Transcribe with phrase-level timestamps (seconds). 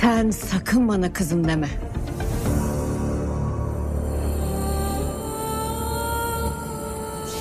[0.00, 1.68] Sen sakın bana kızım deme.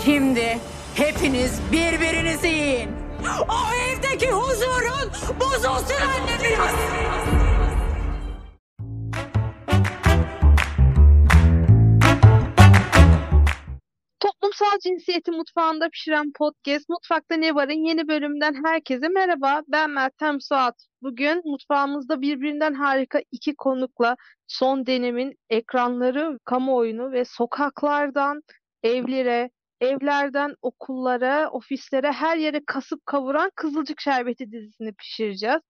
[0.05, 0.59] Şimdi
[0.95, 2.89] hepiniz birbirinizi yiyin.
[3.49, 7.46] O evdeki huzurun bozulsun anne biraz.
[14.79, 19.61] Cinsiyeti mutfağında pişiren podcast Mutfakta Ne Var'ın yeni bölümünden herkese merhaba.
[19.67, 20.75] Ben Meltem Suat.
[21.01, 24.15] Bugün mutfağımızda birbirinden harika iki konukla
[24.47, 28.41] son dönemin ekranları, kamuoyunu ve sokaklardan
[28.83, 29.49] evlere,
[29.81, 35.61] evlerden okullara, ofislere her yere kasıp kavuran Kızılcık Şerbeti dizisini pişireceğiz.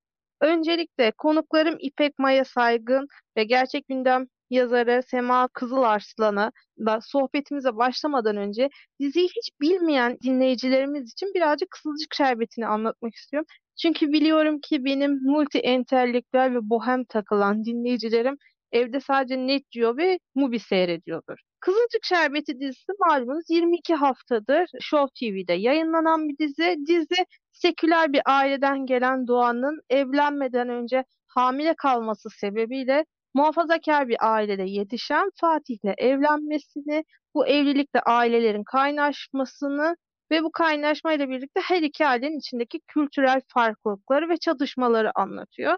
[0.42, 8.70] Öncelikle konuklarım İpek Maya Saygın ve Gerçek Gündem yazarı Sema Kızılarslan'a da sohbetimize başlamadan önce
[9.00, 13.48] diziyi hiç bilmeyen dinleyicilerimiz için birazcık Kızılcık Şerbeti'ni anlatmak istiyorum.
[13.82, 18.38] Çünkü biliyorum ki benim multi entelektüel ve bohem takılan dinleyicilerim
[18.72, 21.38] evde sadece Net Geo ve Mubi seyrediyordur.
[21.59, 26.78] Kızılcık Şerbeti dizisi malumunuz 22 haftadır Show TV'de yayınlanan bir dizi.
[26.88, 33.06] Dizi seküler bir aileden gelen Doğan'ın evlenmeden önce hamile kalması sebebiyle
[33.38, 37.04] muhafazakar bir ailede yetişen Fatih'le evlenmesini,
[37.36, 39.96] bu evlilikle ailelerin kaynaşmasını
[40.32, 45.78] ve bu kaynaşmayla birlikte her iki ailenin içindeki kültürel farklılıkları ve çatışmaları anlatıyor.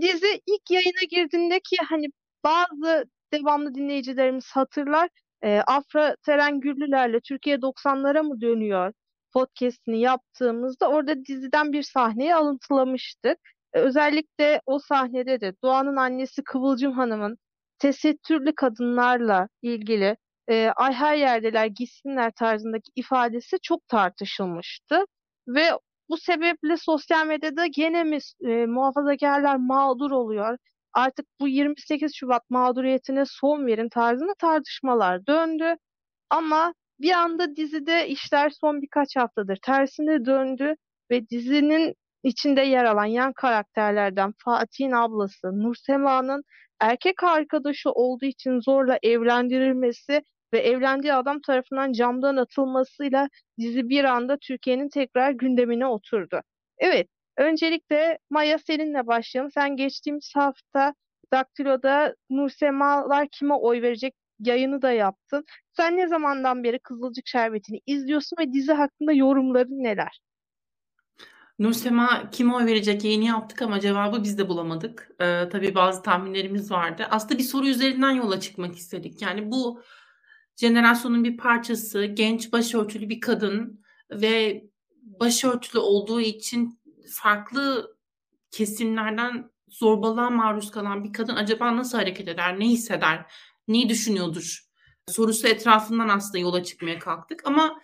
[0.00, 2.06] Dizi ilk yayına girdiğinde ki hani
[2.44, 5.08] bazı devamlı dinleyicilerimiz hatırlar.
[5.42, 8.92] E, Afra Teren Güllüler'le Türkiye 90'lara mı dönüyor
[9.32, 13.38] podcast'ini yaptığımızda orada diziden bir sahneyi alıntılamıştık.
[13.74, 17.38] E, özellikle o sahnede de Doğan'ın annesi Kıvılcım Hanım'ın
[17.78, 20.16] tesettürlü kadınlarla ilgili
[20.48, 25.04] e, ay her yerdeler gitsinler tarzındaki ifadesi çok tartışılmıştı.
[25.48, 25.70] Ve
[26.08, 30.58] bu sebeple sosyal medyada gene mi e, muhafazakarlar mağdur oluyor?
[30.92, 35.74] Artık bu 28 Şubat mağduriyetine son verin tarzında tartışmalar döndü.
[36.30, 40.74] Ama bir anda dizide işler son birkaç haftadır tersine döndü
[41.10, 46.44] ve dizinin içinde yer alan yan karakterlerden Fatih'in ablası Nursema'nın
[46.80, 50.22] erkek arkadaşı olduğu için zorla evlendirilmesi
[50.52, 53.28] ve evlendiği adam tarafından camdan atılmasıyla
[53.58, 56.40] dizi bir anda Türkiye'nin tekrar gündemine oturdu.
[56.78, 59.50] Evet, öncelikle Maya seninle başlayalım.
[59.54, 60.94] Sen geçtiğimiz hafta
[61.32, 65.44] Daktilo'da Nursemalar kime oy verecek yayını da yaptın.
[65.76, 70.20] Sen ne zamandan beri Kızılcık Şerbeti'ni izliyorsun ve dizi hakkında yorumların neler?
[71.58, 75.10] Nursema kime oy verecek yayını yaptık ama cevabı biz de bulamadık.
[75.20, 77.06] Ee, tabii bazı tahminlerimiz vardı.
[77.10, 79.22] Aslında bir soru üzerinden yola çıkmak istedik.
[79.22, 79.82] Yani bu
[80.56, 84.64] jenerasyonun bir parçası, genç başörtülü bir kadın ve
[85.02, 86.80] başörtülü olduğu için
[87.12, 87.96] farklı
[88.50, 93.26] kesimlerden zorbalığa maruz kalan bir kadın acaba nasıl hareket eder, ne hisseder,
[93.68, 94.72] ne düşünüyordur
[95.08, 97.46] sorusu etrafından aslında yola çıkmaya kalktık.
[97.46, 97.80] Ama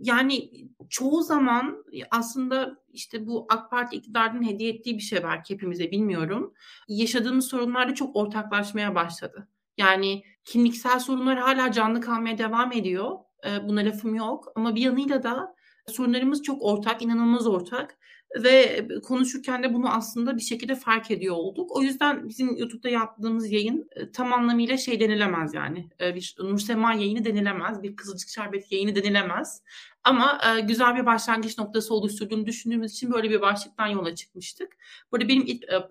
[0.00, 0.50] yani
[0.88, 6.54] çoğu zaman aslında işte bu AK Parti iktidarının hediye ettiği bir şey belki hepimize bilmiyorum.
[6.88, 9.48] Yaşadığımız sorunlarda çok ortaklaşmaya başladı.
[9.78, 13.10] Yani kimliksel sorunlar hala canlı kalmaya devam ediyor.
[13.62, 14.52] Buna lafım yok.
[14.54, 15.54] Ama bir yanıyla da
[15.88, 17.98] sorunlarımız çok ortak, inanılmaz ortak
[18.42, 21.76] ve konuşurken de bunu aslında bir şekilde fark ediyor olduk.
[21.76, 25.88] O yüzden bizim YouTube'da yaptığımız yayın e, tam anlamıyla şey denilemez yani.
[26.00, 29.62] E, bir Nursema yayını denilemez, bir Kızılcık Şerbeti yayını denilemez.
[30.04, 34.76] Ama e, güzel bir başlangıç noktası oluşturduğunu düşündüğümüz için böyle bir başlıktan yola çıkmıştık.
[35.12, 35.88] Burada benim ilk e,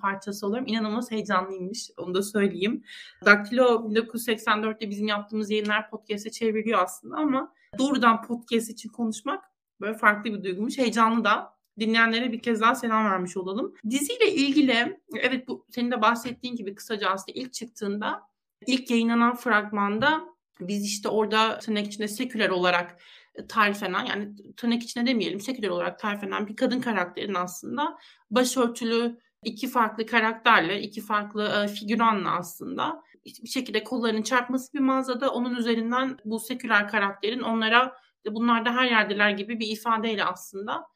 [0.00, 0.66] parçası oluyorum.
[0.68, 2.84] İnanılmaz heyecanlıymış, onu da söyleyeyim.
[3.24, 9.44] Daktilo 1984'te bizim yaptığımız yayınlar podcast'e çevriliyor aslında ama doğrudan podcast için konuşmak
[9.80, 10.78] böyle farklı bir duygumuş.
[10.78, 13.74] Heyecanlı da dinleyenlere bir kez daha selam vermiş olalım.
[13.90, 18.22] Diziyle ilgili evet bu senin de bahsettiğin gibi kısaca aslında ilk çıktığında
[18.66, 20.20] ilk yayınlanan fragmanda
[20.60, 23.00] biz işte orada tırnak içinde seküler olarak
[23.48, 27.98] tariflenen yani tırnak içinde demeyelim seküler olarak tariflenen bir kadın karakterin aslında
[28.30, 35.30] başörtülü iki farklı karakterle, iki farklı e, figüranla aslında bir şekilde kollarının çarpması bir mağazada
[35.32, 37.96] onun üzerinden bu seküler karakterin onlara
[38.30, 40.86] bunlar da her yerdeler gibi bir ifadeyle aslında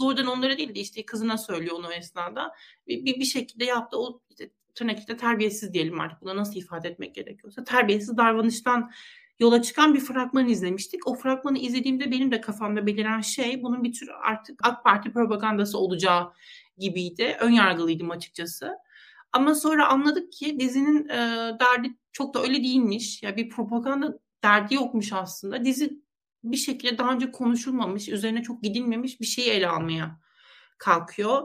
[0.00, 2.52] doğrudan onlara değil de işte kızına söylüyor onu esnada.
[2.86, 6.88] Bir, bir, bir şekilde yaptı o işte, tırnak içinde terbiyesiz diyelim artık buna nasıl ifade
[6.88, 8.90] etmek gerekiyorsa terbiyesiz davranıştan
[9.38, 11.06] yola çıkan bir fragman izlemiştik.
[11.06, 15.78] O fragmanı izlediğimde benim de kafamda beliren şey bunun bir tür artık AK Parti propagandası
[15.78, 16.32] olacağı
[16.78, 17.36] gibiydi.
[17.40, 18.72] Ön yargılıydım açıkçası.
[19.32, 21.16] Ama sonra anladık ki dizinin e,
[21.60, 23.22] derdi çok da öyle değilmiş.
[23.22, 25.64] Ya bir propaganda derdi yokmuş aslında.
[25.64, 26.03] Dizi
[26.44, 30.20] bir şekilde daha önce konuşulmamış, üzerine çok gidilmemiş bir şeyi ele almaya
[30.78, 31.42] kalkıyor.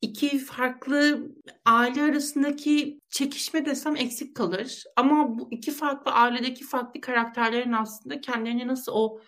[0.00, 1.28] 2 farklı
[1.64, 4.84] aile arasındaki çekişme desem eksik kalır.
[4.96, 9.20] Ama bu 2 farklı ailedeki farklı karakterlerin aslında kendilerini nasıl o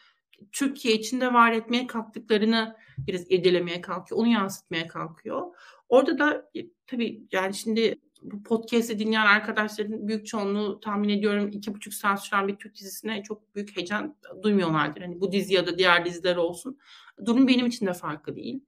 [0.52, 4.20] Türkiye içinde var etmeye kalktıklarını biraz irdelemeye kalkıyor.
[4.20, 5.56] Onu yansıtmaya kalkıyor.
[5.88, 8.00] Orada da e, tabii yani şimdi
[8.32, 13.22] bu podcast'i dinleyen arkadaşların büyük çoğunluğu tahmin ediyorum iki buçuk saat süren bir Türk dizisine
[13.22, 15.00] çok büyük heyecan duymuyorlardır.
[15.00, 16.78] Hani bu dizi ya da diğer diziler olsun.
[17.24, 18.60] Durum benim için de farklı değil.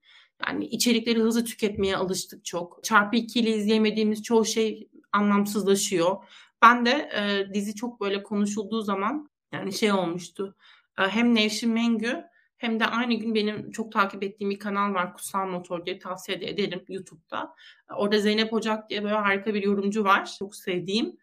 [0.46, 2.84] Yani içerikleri hızlı tüketmeye alıştık çok.
[2.84, 6.16] Çarpı 2 ile izleyemediğimiz çoğu şey anlamsızlaşıyor.
[6.62, 10.56] Ben de e, dizi çok böyle konuşulduğu zaman yani şey olmuştu.
[10.98, 12.24] E, hem Nevşin Mengü
[12.58, 16.40] hem de aynı gün benim çok takip ettiğim bir kanal var Kutsal Motor diye tavsiye
[16.40, 17.54] de ederim YouTube'da.
[17.96, 20.36] Orada Zeynep Ocak diye böyle harika bir yorumcu var.
[20.38, 21.16] Çok sevdiğim.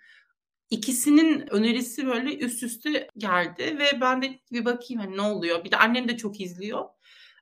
[0.69, 5.63] İkisinin önerisi böyle üst üste geldi ve ben de bir bakayım hani ne oluyor.
[5.63, 6.85] Bir de annem de çok izliyor.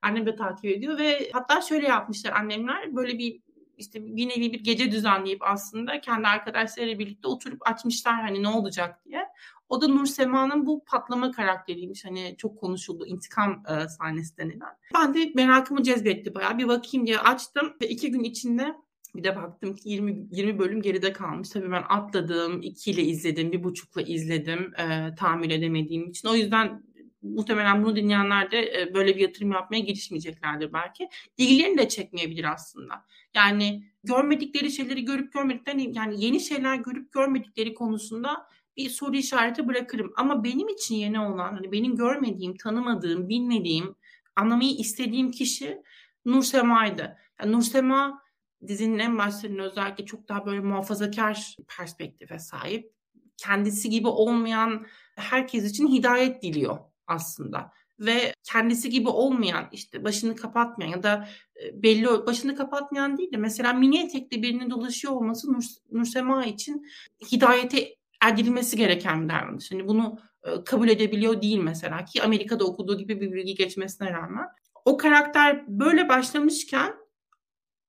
[0.02, 3.42] Annem de takip ediyor ve hatta şöyle yapmışlar annemler böyle bir
[3.78, 9.06] işte bir nevi bir gece düzenleyip aslında kendi arkadaşlarıyla birlikte oturup açmışlar hani ne olacak
[9.06, 9.28] diye.
[9.74, 12.06] O da Nur Sema'nın bu patlama karakteriymiş.
[12.06, 14.78] Hani çok konuşuldu intikam e, sahnesi denilen.
[14.94, 16.58] Ben de merakımı cezbetti bayağı.
[16.58, 18.76] Bir bakayım diye açtım ve iki gün içinde
[19.16, 21.50] bir de baktım ki 20, 20 bölüm geride kalmış.
[21.50, 26.28] Tabii ben atladım, ikiyle izledim, bir buçukla izledim e, tahammül edemediğim için.
[26.28, 26.84] O yüzden
[27.22, 31.10] muhtemelen bunu dinleyenler de e, böyle bir yatırım yapmaya girişmeyeceklerdir belki.
[31.38, 33.06] İlgilerini de çekmeyebilir aslında.
[33.36, 38.48] Yani görmedikleri şeyleri görüp görmediklerini yani yeni şeyler görüp görmedikleri konusunda
[38.78, 40.14] bir soru işareti bırakırım.
[40.16, 43.96] Ama benim için yeni olan, hani benim görmediğim, tanımadığım, bilmediğim,
[44.36, 45.82] anlamayı istediğim kişi
[46.26, 47.18] Nur Sema'ydı.
[47.40, 48.22] Yani Nur Sema
[48.68, 52.94] dizinin en başlarında özellikle çok daha böyle muhafazakar perspektife sahip.
[53.38, 54.86] Kendisi gibi olmayan
[55.16, 56.78] herkes için hidayet diliyor
[57.08, 61.30] aslında ve kendisi gibi olmayan işte başını kapatmayan ya da
[61.64, 66.88] e, belli başını kapatmayan değil de mesela mini etekli birinin dolaşıyor olması Nur, Nursema için
[67.32, 67.96] hidayete
[68.30, 69.72] edilmesi gereken bir davranış.
[69.72, 74.48] Hani bunu e, kabul edebiliyor değil mesela ki Amerika'da okuduğu gibi bir bilgi geçmesine rağmen.
[74.86, 76.96] O karakter böyle başlamışken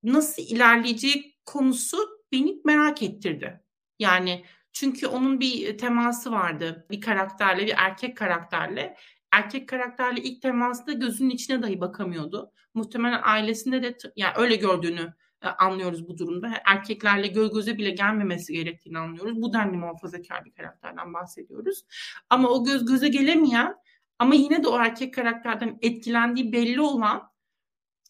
[0.02, 1.98] nasıl ilerleyeceği konusu
[2.32, 3.60] beni merak ettirdi.
[3.98, 8.96] Yani çünkü onun bir teması vardı bir karakterle, bir erkek karakterle.
[9.32, 12.52] Erkek karakterle ilk temasında gözünün içine dahi bakamıyordu.
[12.74, 15.14] Muhtemelen ailesinde de yani öyle gördüğünü e,
[15.48, 16.50] anlıyoruz bu durumda.
[16.64, 19.42] Erkeklerle göz göze bile gelmemesi gerektiğini anlıyoruz.
[19.42, 21.84] Bu denli muhafazakar bir karakterden bahsediyoruz.
[22.30, 23.76] Ama o göz göze gelemeyen
[24.18, 27.34] ama yine de o erkek karakterden etkilendiği belli olan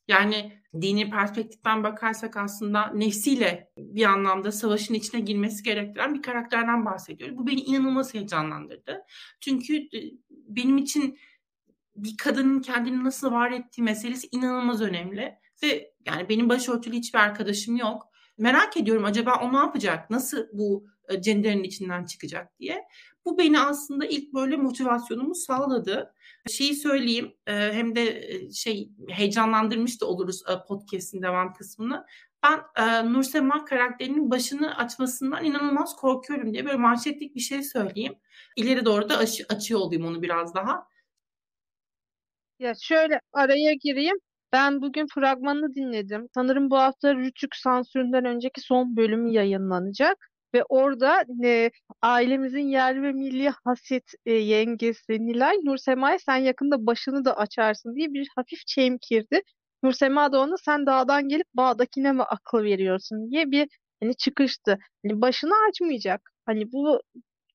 [0.09, 7.39] yani dini perspektiften bakarsak aslında nefsiyle bir anlamda savaşın içine girmesi gerektiren bir karakterden bahsediyoruz.
[7.39, 9.03] Bu beni inanılmaz heyecanlandırdı.
[9.41, 11.19] Çünkü e, benim için
[11.97, 15.39] bir kadının kendini nasıl var ettiği meselesi inanılmaz önemli.
[15.63, 18.09] Ve yani benim başörtülü hiçbir arkadaşım yok.
[18.39, 20.11] Merak ediyorum acaba o ne yapacak?
[20.11, 22.85] Nasıl bu e, cenderin içinden çıkacak diye.
[23.25, 26.15] Bu beni aslında ilk böyle motivasyonumu sağladı.
[26.51, 32.07] Şeyi söyleyeyim e, hem de e, şey heyecanlandırmış da oluruz podcast'in devam kısmını.
[32.43, 38.15] Ben e, Nursema karakterinin başını açmasından inanılmaz korkuyorum diye böyle manşetlik bir şey söyleyeyim.
[38.57, 40.89] İleri doğru da aç, açıyor olayım onu biraz daha.
[42.59, 44.17] Ya şöyle araya gireyim.
[44.55, 46.29] Ben bugün fragmanını dinledim.
[46.35, 50.31] Sanırım bu hafta Rütük sansüründen önceki son bölümü yayınlanacak.
[50.55, 51.71] Ve orada e,
[52.03, 58.13] ailemizin yerli ve milli haset e, yengesi Nilay Nursema'ya sen yakında başını da açarsın diye
[58.13, 59.43] bir hafif çemkirdi.
[59.83, 63.69] Nursema da ona sen dağdan gelip bağdakine mi akıl veriyorsun diye bir
[64.03, 64.79] hani çıkıştı.
[65.07, 66.31] Hani başını açmayacak.
[66.47, 67.01] Hani bu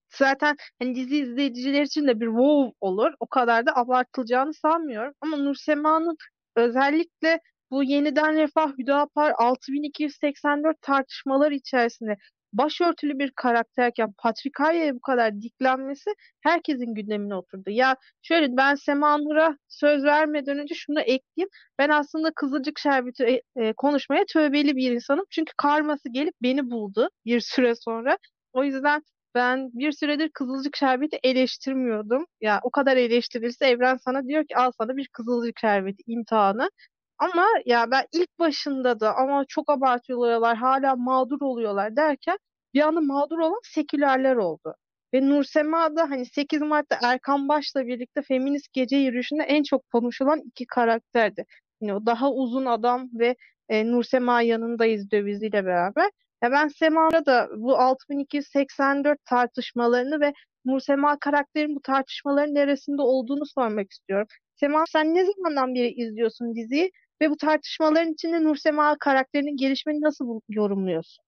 [0.10, 3.12] zaten hani dizi izleyiciler için de bir wow olur.
[3.20, 5.13] O kadar da abartılacağını sanmıyorum.
[5.22, 6.18] Ama Nursema'nın
[6.60, 7.39] özellikle
[7.72, 12.18] bu yeniden Refah Hüdapar 6284 tartışmalar içerisinde
[12.54, 16.10] başörtülü bir karakterken Patrikarya'ya bu kadar diklenmesi
[16.42, 17.70] herkesin gündemine oturdu.
[17.70, 21.50] Ya şöyle ben Sema Nur'a söz vermeden önce şunu ekleyeyim.
[21.80, 25.25] Ben aslında Kızılcık Şerbeti e, e, konuşmaya tövbeli bir insanım.
[25.30, 28.18] Çünkü karması gelip beni buldu bir süre sonra.
[28.54, 29.04] O yüzden
[29.36, 32.26] ben bir süredir Kızılcık Şerbeti eleştirmiyordum.
[32.42, 36.70] Ya o kadar eleştirilse Evren sana diyor ki al sana bir Kızılcık Şerbeti imtihanı.
[37.18, 42.38] Ama ya ben ilk başında da ama çok abartıyorlar hala mağdur oluyorlar derken
[42.74, 44.76] bir anda mağdur olan sekülerler oldu.
[45.14, 50.42] Ve Nursema da hani 8 Mart'ta Erkan Baş'la birlikte feminist gece yürüyüşünde en çok konuşulan
[50.46, 51.46] iki karakterdi.
[51.82, 53.36] Yani o daha uzun adam ve
[53.70, 56.12] e, Nursema yanındayız döviziyle beraber.
[56.43, 60.34] Ya ben Sema'da da bu 6284 tartışmalarını ve
[60.65, 64.27] Nursema karakterin bu tartışmaların neresinde olduğunu sormak istiyorum.
[64.55, 66.91] Sema sen ne zamandan beri izliyorsun diziyi
[67.22, 71.24] Ve bu tartışmaların içinde Nursema karakterinin gelişimini nasıl yorumluyorsun?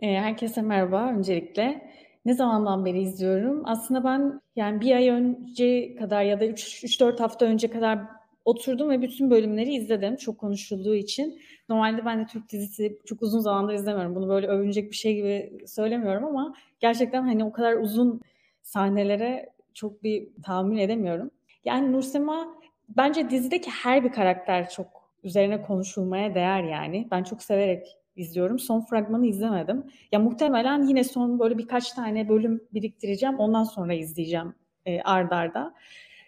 [0.00, 1.90] E, herkese merhaba öncelikle.
[2.24, 3.62] Ne zamandan beri izliyorum?
[3.64, 7.98] Aslında ben yani bir ay önce kadar ya da 3-4 hafta önce kadar
[8.44, 11.40] oturdum ve bütün bölümleri izledim çok konuşulduğu için.
[11.68, 14.14] Normalde ben de Türk dizisi çok uzun zamandır izlemiyorum.
[14.14, 18.20] Bunu böyle övünecek bir şey gibi söylemiyorum ama gerçekten hani o kadar uzun
[18.62, 21.30] sahnelere çok bir tahammül edemiyorum.
[21.64, 22.54] Yani Nursema
[22.88, 24.86] bence dizideki her bir karakter çok
[25.24, 27.08] üzerine konuşulmaya değer yani.
[27.10, 27.86] Ben çok severek
[28.16, 28.58] izliyorum.
[28.58, 29.84] Son fragmanı izlemedim.
[30.12, 33.38] Ya muhtemelen yine son böyle birkaç tane bölüm biriktireceğim.
[33.38, 34.54] Ondan sonra izleyeceğim
[34.86, 35.74] e, ard arda.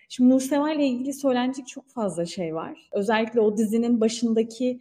[0.08, 2.88] Şimdi Nursema ile ilgili söylenecek çok fazla şey var.
[2.92, 4.80] Özellikle o dizinin başındaki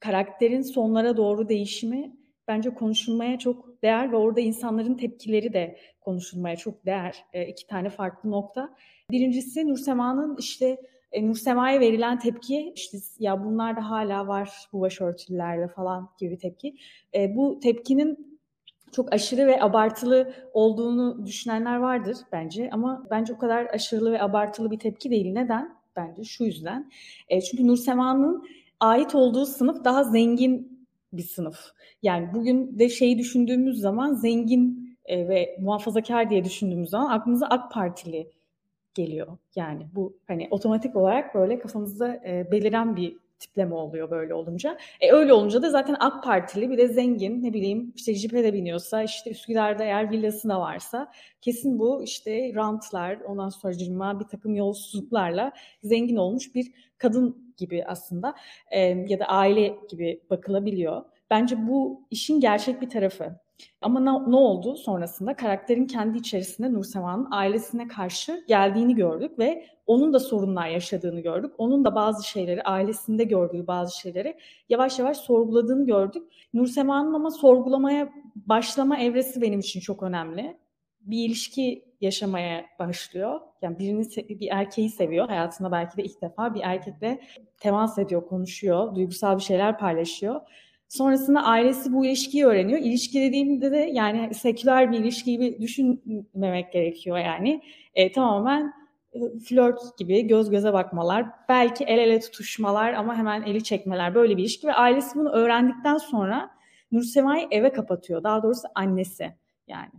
[0.00, 2.16] karakterin sonlara doğru değişimi
[2.48, 7.24] bence konuşulmaya çok değer ve orada insanların tepkileri de konuşulmaya çok değer.
[7.32, 8.74] E, iki tane farklı nokta.
[9.10, 10.80] Birincisi Nursema'nın işte
[11.12, 16.76] e, Nursema'ya verilen tepki işte ya bunlar da hala var bu başörtülülerde falan gibi tepki.
[17.14, 18.37] E, bu tepkinin
[18.92, 24.70] çok aşırı ve abartılı olduğunu düşünenler vardır bence ama bence o kadar aşırı ve abartılı
[24.70, 25.32] bir tepki değil.
[25.32, 25.78] Neden?
[25.96, 26.90] Bence şu yüzden.
[27.28, 28.48] E, çünkü Nursema'nın
[28.80, 31.58] ait olduğu sınıf daha zengin bir sınıf.
[32.02, 37.72] Yani bugün de şeyi düşündüğümüz zaman zengin e, ve muhafazakar diye düşündüğümüz zaman aklımıza AK
[37.72, 38.30] Partili
[38.94, 39.38] geliyor.
[39.56, 44.78] Yani bu hani otomatik olarak böyle kafamızda e, beliren bir tipleme oluyor böyle olunca.
[45.00, 48.52] E öyle olunca da zaten AK Partili bir de zengin ne bileyim işte jipe de
[48.52, 55.52] biniyorsa işte Üsküdar'da eğer villasına varsa kesin bu işte rantlar ondan sonra bir takım yolsuzluklarla
[55.82, 58.34] zengin olmuş bir kadın gibi aslında
[58.70, 61.04] e, ya da aile gibi bakılabiliyor.
[61.30, 63.47] Bence bu işin gerçek bir tarafı.
[63.80, 65.36] Ama ne, ne oldu sonrasında?
[65.36, 71.52] Karakterin kendi içerisinde Nursema'nın ailesine karşı geldiğini gördük ve onun da sorunlar yaşadığını gördük.
[71.58, 74.38] Onun da bazı şeyleri, ailesinde gördüğü bazı şeyleri
[74.68, 76.22] yavaş yavaş sorguladığını gördük.
[76.54, 80.56] Nursema'nın ama sorgulamaya başlama evresi benim için çok önemli.
[81.00, 83.40] Bir ilişki yaşamaya başlıyor.
[83.62, 85.28] Yani birini bir erkeği seviyor.
[85.28, 87.20] Hayatında belki de ilk defa bir erkekle
[87.60, 90.40] temas ediyor, konuşuyor, duygusal bir şeyler paylaşıyor
[90.88, 92.78] Sonrasında ailesi bu ilişkiyi öğreniyor.
[92.78, 97.62] İlişki dediğimde de yani seküler bir ilişki gibi düşünmemek gerekiyor yani.
[97.94, 98.72] E, tamamen
[99.12, 99.18] e,
[99.48, 104.42] flört gibi göz göze bakmalar, belki el ele tutuşmalar ama hemen eli çekmeler böyle bir
[104.42, 106.50] ilişki ve ailesi bunu öğrendikten sonra
[106.92, 108.22] Nursema'yı eve kapatıyor.
[108.22, 109.32] Daha doğrusu annesi
[109.66, 109.92] yani.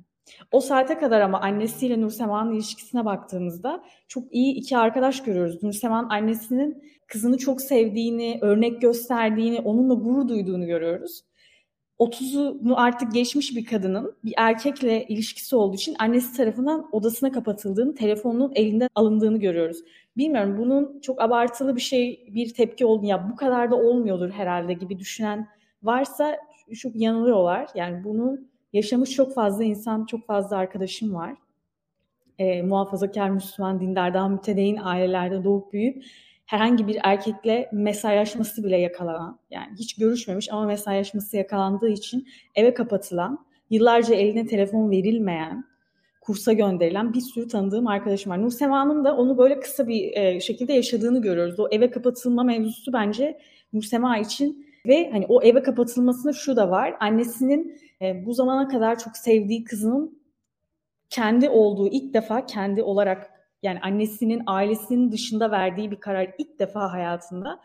[0.52, 5.64] O saate kadar ama annesiyle Nursema'nın ilişkisine baktığımızda çok iyi iki arkadaş görüyoruz.
[5.64, 11.24] Nursema'nın annesinin kızını çok sevdiğini, örnek gösterdiğini, onunla gurur duyduğunu görüyoruz.
[12.00, 18.52] 30'unu artık geçmiş bir kadının bir erkekle ilişkisi olduğu için annesi tarafından odasına kapatıldığını, telefonunun
[18.56, 19.78] elinden alındığını görüyoruz.
[20.18, 24.74] Bilmiyorum bunun çok abartılı bir şey, bir tepki oldu ya bu kadar da olmuyordur herhalde
[24.74, 25.48] gibi düşünen
[25.84, 26.38] varsa
[26.80, 27.68] çok yanılıyorlar.
[27.76, 28.40] Yani bunu
[28.74, 31.36] yaşamış çok fazla insan, çok fazla arkadaşım var.
[32.40, 36.04] E, muhafazakar Müslüman, dindar, daha mütedeyin ailelerde doğup büyüyüp
[36.46, 43.46] herhangi bir erkekle mesajlaşması bile yakalanan, yani hiç görüşmemiş ama mesajlaşması yakalandığı için eve kapatılan,
[43.70, 45.66] yıllarca eline telefon verilmeyen,
[46.22, 48.42] kursa gönderilen bir sürü tanıdığım arkadaşım var.
[48.42, 51.60] Nursema'nın da onu böyle kısa bir e, şekilde yaşadığını görüyoruz.
[51.60, 53.40] O eve kapatılma mevzusu bence
[53.74, 56.96] Nursema için ve hani o eve kapatılmasında şu da var.
[57.00, 60.20] Annesinin e, bu zamana kadar çok sevdiği kızının
[61.10, 63.32] kendi olduğu ilk defa kendi olarak
[63.64, 67.60] yani annesinin ailesinin dışında verdiği bir karar ilk defa hayatında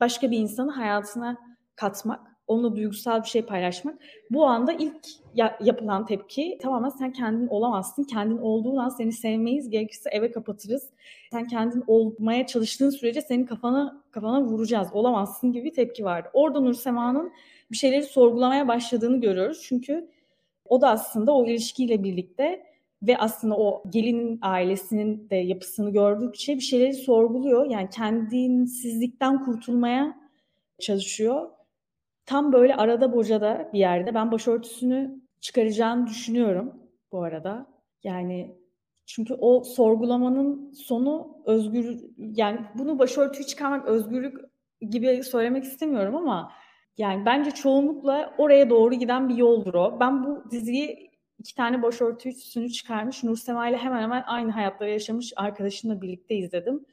[0.00, 1.36] başka bir insanı hayatına
[1.76, 3.94] katmak, onunla duygusal bir şey paylaşmak.
[4.30, 8.04] Bu anda ilk ya- yapılan tepki tamamen sen kendin olamazsın.
[8.04, 9.70] Kendin olduğun an seni sevmeyiz.
[9.70, 10.90] Gerekirse eve kapatırız.
[11.32, 14.88] Sen kendin olmaya çalıştığın sürece senin kafana kafana vuracağız.
[14.92, 16.28] Olamazsın gibi tepki vardı.
[16.32, 17.32] Orada Nur Sema'nın
[17.70, 19.62] bir şeyleri sorgulamaya başladığını görüyoruz.
[19.62, 20.10] Çünkü
[20.64, 22.66] o da aslında o ilişkiyle birlikte
[23.02, 27.70] ve aslında o gelinin ailesinin de yapısını gördükçe bir şeyleri sorguluyor.
[27.70, 30.18] Yani kendinsizlikten kurtulmaya
[30.78, 31.50] çalışıyor.
[32.26, 36.74] Tam böyle arada bocada bir yerde ben başörtüsünü çıkaracağını düşünüyorum
[37.12, 37.66] bu arada.
[38.04, 38.56] Yani
[39.06, 44.38] çünkü o sorgulamanın sonu özgür yani bunu başörtüyü çıkarmak özgürlük
[44.80, 46.52] gibi söylemek istemiyorum ama
[46.98, 50.00] yani bence çoğunlukla oraya doğru giden bir yoldur o.
[50.00, 56.02] Ben bu diziyi iki tane başörtüsünü çıkarmış Nursema ile hemen hemen aynı hayatları yaşamış arkadaşımla
[56.02, 56.84] birlikte izledim.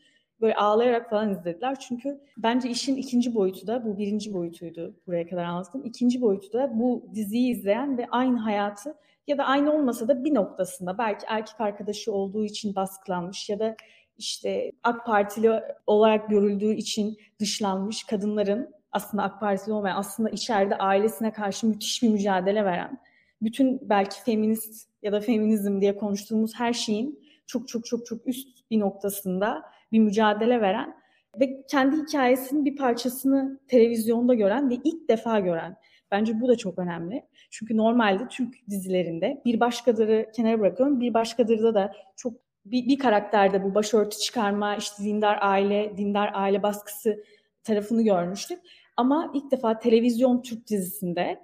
[0.41, 1.79] Böyle ağlayarak falan izlediler.
[1.79, 5.85] Çünkü bence işin ikinci boyutu da, bu birinci boyutuydu buraya kadar anlattım.
[5.85, 8.95] İkinci boyutu da bu diziyi izleyen ve aynı hayatı
[9.27, 13.75] ya da aynı olmasa da bir noktasında belki erkek arkadaşı olduğu için baskılanmış ya da
[14.17, 21.33] işte AK Partili olarak görüldüğü için dışlanmış kadınların aslında AK Partili olmayan, aslında içeride ailesine
[21.33, 22.99] karşı müthiş bir mücadele veren,
[23.41, 28.71] bütün belki feminist ya da feminizm diye konuştuğumuz her şeyin çok çok çok çok üst
[28.71, 30.95] bir noktasında bir mücadele veren
[31.39, 35.77] ve kendi hikayesinin bir parçasını televizyonda gören ve ilk defa gören.
[36.11, 37.25] Bence bu da çok önemli.
[37.49, 41.01] Çünkü normalde Türk dizilerinde bir başkadırı kenara bırakıyorum.
[41.01, 42.33] Bir başkadırda da çok
[42.65, 47.23] bir, bir karakterde bu başörtü çıkarma, işte dindar aile, dindar aile baskısı
[47.63, 48.59] tarafını görmüştük.
[48.97, 51.41] Ama ilk defa televizyon Türk dizisinde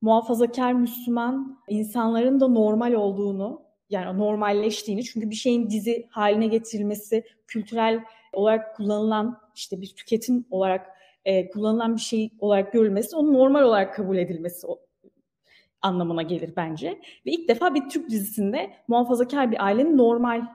[0.00, 8.04] muhafazakar Müslüman insanların da normal olduğunu, yani normalleştiğini çünkü bir şeyin dizi haline getirilmesi, kültürel
[8.32, 10.86] olarak kullanılan işte bir tüketim olarak
[11.24, 14.66] e, kullanılan bir şey olarak görülmesi, onun normal olarak kabul edilmesi
[15.82, 16.88] anlamına gelir bence.
[17.26, 20.46] Ve ilk defa bir Türk dizisinde muhafazakar bir ailenin normal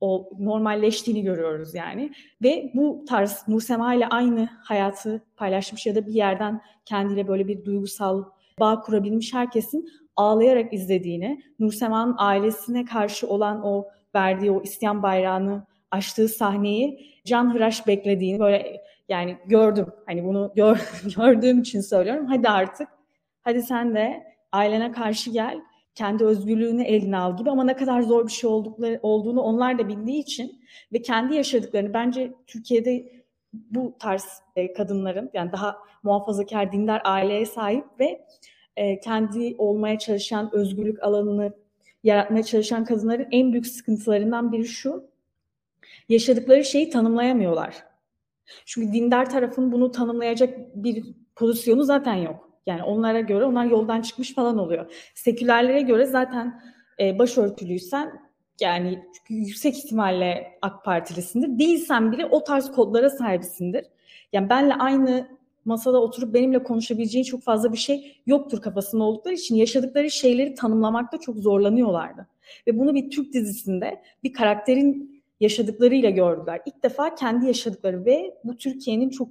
[0.00, 2.12] o normalleştiğini görüyoruz yani.
[2.42, 7.64] Ve bu tarz Nursema ile aynı hayatı paylaşmış ya da bir yerden kendiyle böyle bir
[7.64, 8.24] duygusal
[8.60, 16.28] bağ kurabilmiş herkesin ağlayarak izlediğini, Nursema'nın ailesine karşı olan o verdiği o isyan bayrağını açtığı
[16.28, 19.86] sahneyi can hıraş beklediğini böyle yani gördüm.
[20.06, 22.26] Hani bunu gör, gördüğüm için söylüyorum.
[22.26, 22.88] Hadi artık
[23.42, 25.60] hadi sen de ailene karşı gel
[25.98, 29.88] kendi özgürlüğünü eline al gibi ama ne kadar zor bir şey oldukları, olduğunu onlar da
[29.88, 33.12] bildiği için ve kendi yaşadıklarını bence Türkiye'de
[33.52, 34.24] bu tarz
[34.56, 38.26] e, kadınların yani daha muhafazakar dindar aileye sahip ve
[38.76, 41.52] e, kendi olmaya çalışan özgürlük alanını
[42.04, 45.04] yaratmaya çalışan kadınların en büyük sıkıntılarından biri şu.
[46.08, 47.74] Yaşadıkları şeyi tanımlayamıyorlar.
[48.66, 51.04] Çünkü dindar tarafın bunu tanımlayacak bir
[51.36, 52.47] pozisyonu zaten yok.
[52.66, 55.10] Yani onlara göre onlar yoldan çıkmış falan oluyor.
[55.14, 56.62] Sekülerlere göre zaten
[57.00, 58.28] e, başörtülüysen
[58.60, 61.58] yani yüksek ihtimalle AK Partilisindir.
[61.58, 63.84] Değilsen bile o tarz kodlara sahipsindir.
[64.32, 65.28] Yani benle aynı
[65.64, 71.18] masada oturup benimle konuşabileceğin çok fazla bir şey yoktur kafasında oldukları için yaşadıkları şeyleri tanımlamakta
[71.18, 72.26] çok zorlanıyorlardı.
[72.66, 76.60] Ve bunu bir Türk dizisinde bir karakterin yaşadıklarıyla gördüler.
[76.66, 79.28] İlk defa kendi yaşadıkları ve bu Türkiye'nin çok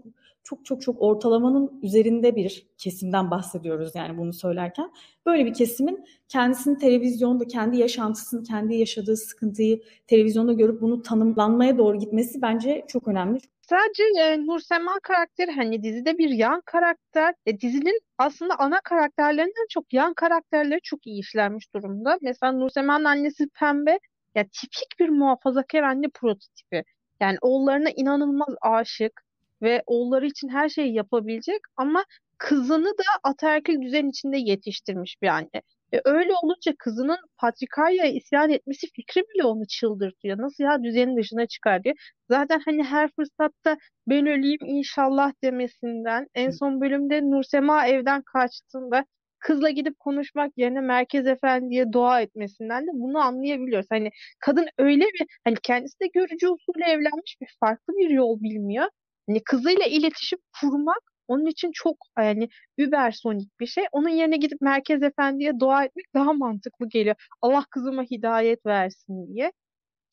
[0.47, 4.91] çok çok çok ortalamanın üzerinde bir kesimden bahsediyoruz yani bunu söylerken.
[5.25, 11.99] Böyle bir kesimin kendisini televizyonda, kendi yaşantısını, kendi yaşadığı sıkıntıyı televizyonda görüp bunu tanımlanmaya doğru
[11.99, 13.39] gitmesi bence çok önemli.
[13.61, 17.33] Sadece e, Nursema karakteri hani dizide bir yan karakter.
[17.45, 22.17] E, dizinin aslında ana karakterlerinden çok yan karakterleri çok iyi işlenmiş durumda.
[22.21, 23.99] Mesela Nursema'nın annesi Pembe
[24.35, 26.83] ya tipik bir muhafazakar anne prototipi.
[27.19, 29.26] Yani oğullarına inanılmaz aşık
[29.61, 32.05] ve oğulları için her şeyi yapabilecek ama
[32.37, 35.61] kızını da ataerkil düzen içinde yetiştirmiş bir anne.
[35.93, 40.37] E öyle olunca kızının patrikaryaya isyan etmesi fikri bile onu çıldırtıyor.
[40.37, 41.93] Nasıl ya düzenin dışına çıkar diye.
[42.29, 49.05] Zaten hani her fırsatta ben öleyim inşallah demesinden en son bölümde Nursema evden kaçtığında
[49.39, 53.87] kızla gidip konuşmak yerine Merkez Efendi'ye dua etmesinden de bunu anlayabiliyoruz.
[53.89, 58.87] Hani kadın öyle bir hani kendisi de görücü usulü evlenmiş bir farklı bir yol bilmiyor.
[59.27, 63.85] Hani kızıyla iletişim kurmak onun için çok yani übersonik bir şey.
[63.91, 67.15] Onun yerine gidip Merkez Efendi'ye dua etmek daha mantıklı geliyor.
[67.41, 69.51] Allah kızıma hidayet versin diye.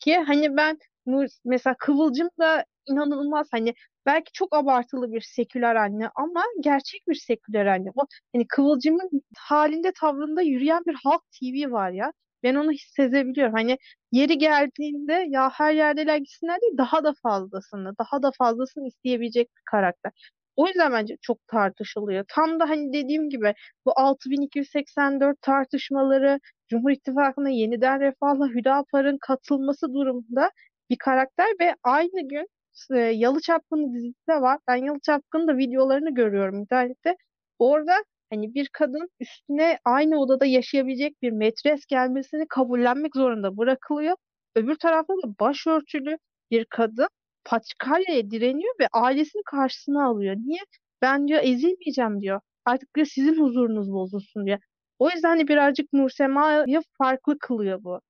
[0.01, 0.79] Ki hani ben
[1.45, 3.75] mesela Kıvılcım da inanılmaz hani
[4.07, 7.91] belki çok abartılı bir seküler anne ama gerçek bir seküler anne.
[7.97, 12.13] O hani Kıvılcım'ın halinde tavrında yürüyen bir halk TV var ya.
[12.45, 13.55] Ben onu hissedebiliyorum.
[13.55, 13.79] Hani
[14.13, 19.63] yeri geldiğinde ya her yerdeler gitsinler değil daha da fazlasını, daha da fazlasını isteyebilecek bir
[19.71, 20.13] karakter.
[20.57, 22.25] O yüzden bence çok tartışılıyor.
[22.29, 23.55] Tam da hani dediğim gibi
[23.87, 30.51] bu 6284 tartışmaları Cumhur İttifakı'na yeniden Refah'la Hüdapar'ın katılması durumunda
[30.91, 32.49] bir karakter ve aynı gün
[32.95, 34.59] e, Yalı Çapkını dizisi de var.
[34.69, 37.17] Ben Yalı Çapkını da videolarını görüyorum internette.
[37.59, 38.05] Orada
[38.35, 44.17] hani bir kadın üstüne aynı odada yaşayabilecek bir metres gelmesini kabullenmek zorunda bırakılıyor.
[44.57, 46.19] Öbür tarafta da başörtülü
[46.51, 47.09] bir kadın
[47.45, 50.37] patrikaryaya direniyor ve ailesini karşısına alıyor.
[50.37, 50.61] Niye?
[51.03, 52.41] Ben diyor ezilmeyeceğim diyor.
[52.65, 54.59] Artık diyor sizin huzurunuz bozulsun diyor.
[54.99, 58.01] O yüzden hani birazcık Nursema'yı farklı kılıyor bu.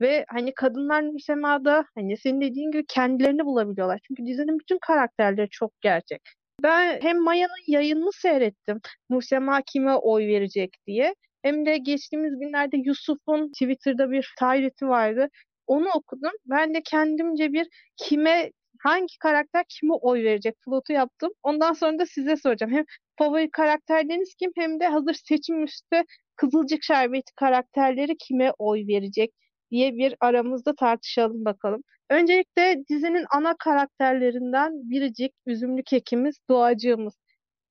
[0.00, 4.00] Ve hani kadınlar Nursema'da hani senin dediğin gibi kendilerini bulabiliyorlar.
[4.08, 6.22] Çünkü dizinin bütün karakterleri çok gerçek.
[6.62, 8.80] Ben hem Maya'nın yayınını seyrettim.
[9.10, 11.14] Nursema kime oy verecek diye.
[11.42, 15.28] Hem de geçtiğimiz günlerde Yusuf'un Twitter'da bir tayreti vardı.
[15.66, 16.32] Onu okudum.
[16.46, 21.32] Ben de kendimce bir kime hangi karakter kime oy verecek flotu yaptım.
[21.42, 22.72] Ondan sonra da size soracağım.
[22.72, 22.84] Hem
[23.18, 26.02] favori karakterleriniz kim hem de hazır seçim üstü
[26.36, 29.32] Kızılcık Şerbeti karakterleri kime oy verecek
[29.72, 31.82] diye bir aramızda tartışalım bakalım.
[32.10, 37.14] Öncelikle dizinin ana karakterlerinden biricik üzümlü kekimiz Doğacığımız.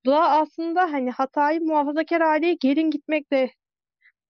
[0.06, 3.52] Doğa aslında hani hatayı muhafazakar aileye gelin gitmekle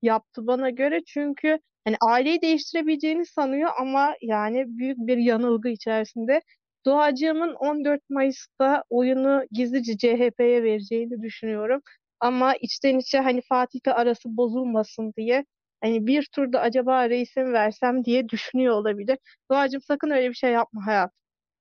[0.02, 1.02] yaptı bana göre.
[1.08, 6.42] Çünkü hani aileyi değiştirebileceğini sanıyor ama yani büyük bir yanılgı içerisinde.
[6.86, 11.82] Doğacığımın 14 Mayıs'ta oyunu gizlice CHP'ye vereceğini düşünüyorum.
[12.20, 15.46] Ama içten içe hani Fatih'le arası bozulmasın diye
[15.82, 19.18] hani bir turda acaba reise versem diye düşünüyor olabilir.
[19.52, 21.12] Doğacığım sakın öyle bir şey yapma hayat.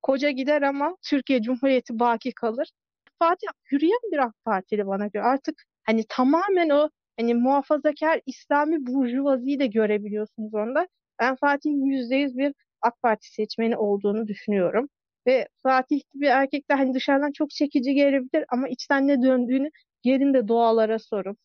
[0.02, 2.70] Koca gider ama Türkiye Cumhuriyeti baki kalır.
[3.18, 5.22] Fatih yürüyen bir AK Partili bana göre.
[5.24, 10.88] Artık hani tamamen o hani muhafazakar İslami burjuvaziyi de görebiliyorsunuz onda.
[11.20, 14.88] Ben Fatih'in %100 bir AK Parti seçmeni olduğunu düşünüyorum.
[15.26, 19.70] Ve Fatih gibi erkekler hani dışarıdan çok çekici gelebilir ama içten ne döndüğünü
[20.02, 21.36] gelin de doğalara sorun.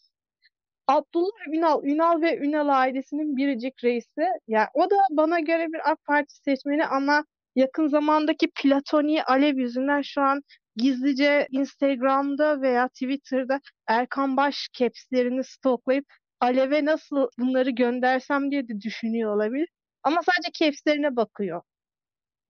[0.88, 4.28] Abdullah Ünal, Ünal ve Ünal ailesinin biricik reisi.
[4.48, 10.02] Yani o da bana göre bir AK Parti seçmeni ama yakın zamandaki platoniği alev yüzünden
[10.02, 10.42] şu an
[10.76, 16.06] gizlice Instagram'da veya Twitter'da Erkan Baş capslerini stoklayıp
[16.40, 19.70] Alev'e nasıl bunları göndersem diye de düşünüyor olabilir.
[20.04, 21.62] Ama sadece capslerine bakıyor.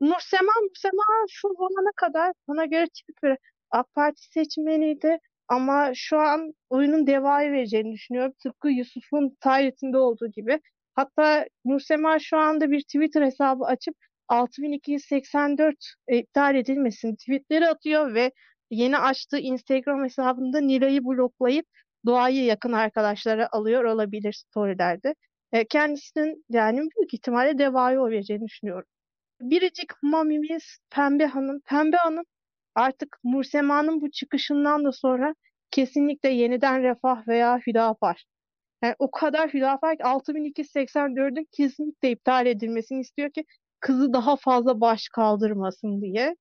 [0.01, 3.37] Nursema, Nursema şu zamana kadar bana göre tipik bir
[3.71, 5.19] AK Parti seçmeniydi.
[5.47, 8.33] Ama şu an oyunun devayı vereceğini düşünüyorum.
[8.43, 10.59] Tıpkı Yusuf'un Tayret'inde olduğu gibi.
[10.93, 13.95] Hatta Nursema şu anda bir Twitter hesabı açıp
[14.27, 15.75] 6284
[16.07, 18.31] e, iptal edilmesin tweetleri atıyor ve
[18.71, 21.65] yeni açtığı Instagram hesabında Nilay'ı bloklayıp
[22.05, 25.15] doğayı yakın arkadaşlara alıyor olabilir storylerde.
[25.51, 28.87] E, kendisinin yani büyük ihtimalle devayı o vereceğini düşünüyorum.
[29.41, 31.59] Biricik mamimiz Pembe Hanım.
[31.59, 32.25] Pembe Hanım
[32.75, 35.35] artık Nursema'nın bu çıkışından da sonra
[35.71, 38.25] kesinlikle yeniden Refah veya Hüdapar.
[38.83, 43.45] Yani o kadar Hüdapar ki 6284'ün kesinlikle iptal edilmesini istiyor ki
[43.79, 46.35] kızı daha fazla baş kaldırmasın diye.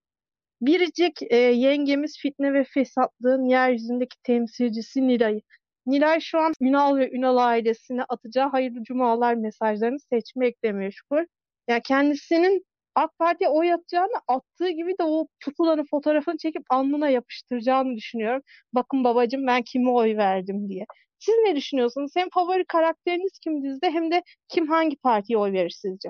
[0.61, 5.41] Biricik e, yengemiz fitne ve fesatlığın yeryüzündeki temsilcisi Nilay.
[5.87, 11.25] Nilay şu an Ünal ve Ünal ailesine atacağı hayırlı cumalar mesajlarını seçmekle meşgul.
[11.69, 17.97] Yani kendisinin AK Parti'ye oy atacağını attığı gibi de o pusulanın fotoğrafını çekip alnına yapıştıracağını
[17.97, 18.43] düşünüyorum.
[18.73, 20.87] Bakın babacığım ben kime oy verdim diye.
[21.19, 22.13] Siz ne düşünüyorsunuz?
[22.17, 26.09] Hem favori karakteriniz kim dizide hem de kim hangi partiye oy verir sizce?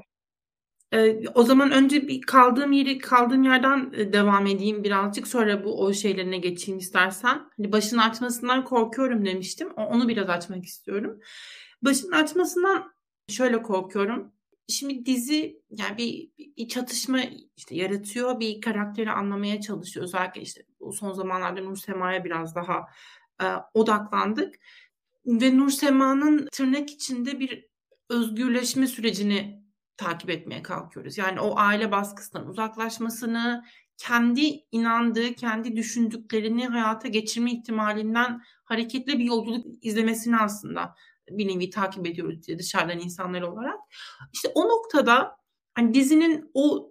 [0.92, 5.81] Ee, o zaman önce bir kaldığım yeri kaldığım yerden e, devam edeyim birazcık sonra bu
[5.81, 7.42] o şeylerine geçeyim istersen.
[7.57, 9.73] Hani başını açmasından korkuyorum demiştim.
[9.73, 11.20] Onu biraz açmak istiyorum.
[11.83, 12.92] Başının açmasından
[13.29, 14.34] şöyle korkuyorum.
[14.68, 17.18] Şimdi dizi yani bir, bir çatışma
[17.57, 18.40] işte yaratıyor.
[18.40, 20.05] Bir karakteri anlamaya çalışıyor.
[20.05, 22.87] Özellikle işte son zamanlarda Nur Sema'ya biraz daha
[23.42, 24.55] e, odaklandık.
[25.27, 27.66] Ve Nur Sema'nın tırnak içinde bir
[28.11, 29.64] özgürleşme sürecini
[29.96, 31.18] takip etmeye kalkıyoruz.
[31.18, 33.64] Yani o aile baskısından uzaklaşmasını,
[33.96, 40.94] kendi inandığı, kendi düşündüklerini hayata geçirme ihtimalinden hareketli bir yolculuk izlemesini aslında
[41.31, 43.79] bir nevi takip ediyoruz dışarıdan insanlar olarak.
[44.33, 45.37] İşte o noktada
[45.75, 46.91] hani dizinin o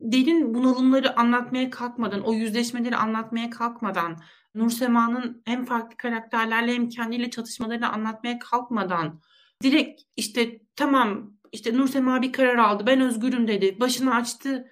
[0.00, 4.16] derin bunalımları anlatmaya kalkmadan, o yüzleşmeleri anlatmaya kalkmadan,
[4.54, 9.20] Nur Sema'nın hem farklı karakterlerle hem kendiyle çatışmalarını anlatmaya kalkmadan
[9.62, 14.68] direkt işte tamam işte Nur Sema bir karar aldı ben özgürüm dedi başını açtı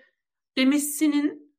[0.59, 1.57] demesinin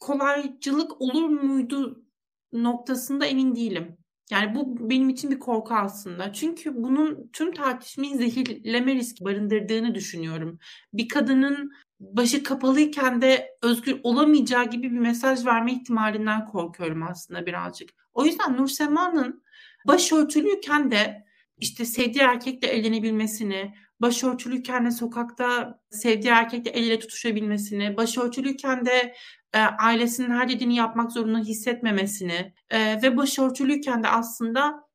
[0.00, 2.04] kolaycılık olur muydu
[2.52, 3.97] noktasında emin değilim.
[4.30, 6.32] Yani bu benim için bir korku aslında.
[6.32, 10.58] Çünkü bunun tüm tartışmayı zehirleme riski barındırdığını düşünüyorum.
[10.92, 17.90] Bir kadının başı kapalıyken de özgür olamayacağı gibi bir mesaj verme ihtimalinden korkuyorum aslında birazcık.
[18.14, 19.42] O yüzden Nur Sema'nın
[19.86, 21.24] başörtülüyken de
[21.58, 29.14] işte sevdiği erkekle evlenebilmesini, başörtülüyken de sokakta sevdiği erkekle el ele tutuşabilmesini, başörtülüyken de
[29.52, 34.88] e, ailesinin her dediğini yapmak zorunda hissetmemesini e, ve başörtülüyken de aslında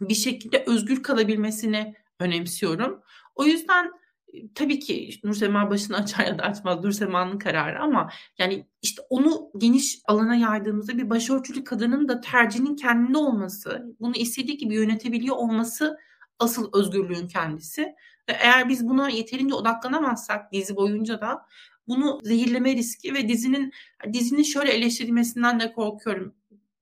[0.00, 3.02] bir şekilde özgür kalabilmesini önemsiyorum.
[3.34, 3.90] O yüzden
[4.32, 9.50] e, tabii ki Nursema başını açar ya da açmaz Nursema'nın kararı ama yani işte onu
[9.58, 15.98] geniş alana yaydığımızda bir başörtülü kadının da tercihinin kendinde olması, bunu istediği gibi yönetebiliyor olması
[16.38, 17.94] asıl özgürlüğün kendisi.
[18.32, 21.46] Eğer biz buna yeterince odaklanamazsak dizi boyunca da
[21.88, 23.72] bunu zehirleme riski ve dizinin
[24.12, 26.34] dizinin şöyle eleştirilmesinden de korkuyorum.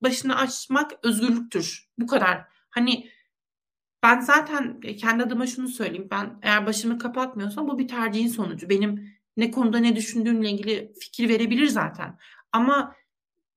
[0.03, 1.87] Başını açmak özgürlüktür.
[1.99, 2.41] Bu kadar.
[2.69, 3.09] Hani
[4.03, 6.07] ben zaten kendi adıma şunu söyleyeyim.
[6.11, 8.69] Ben eğer başımı kapatmıyorsam bu bir tercihin sonucu.
[8.69, 12.17] Benim ne konuda ne düşündüğümle ilgili fikir verebilir zaten.
[12.51, 12.95] Ama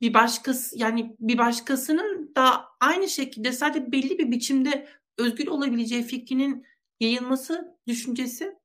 [0.01, 6.67] bir başkası yani bir başkasının da aynı şekilde sadece belli bir biçimde özgür olabileceği fikrinin
[7.01, 8.61] yayılması düşüncesi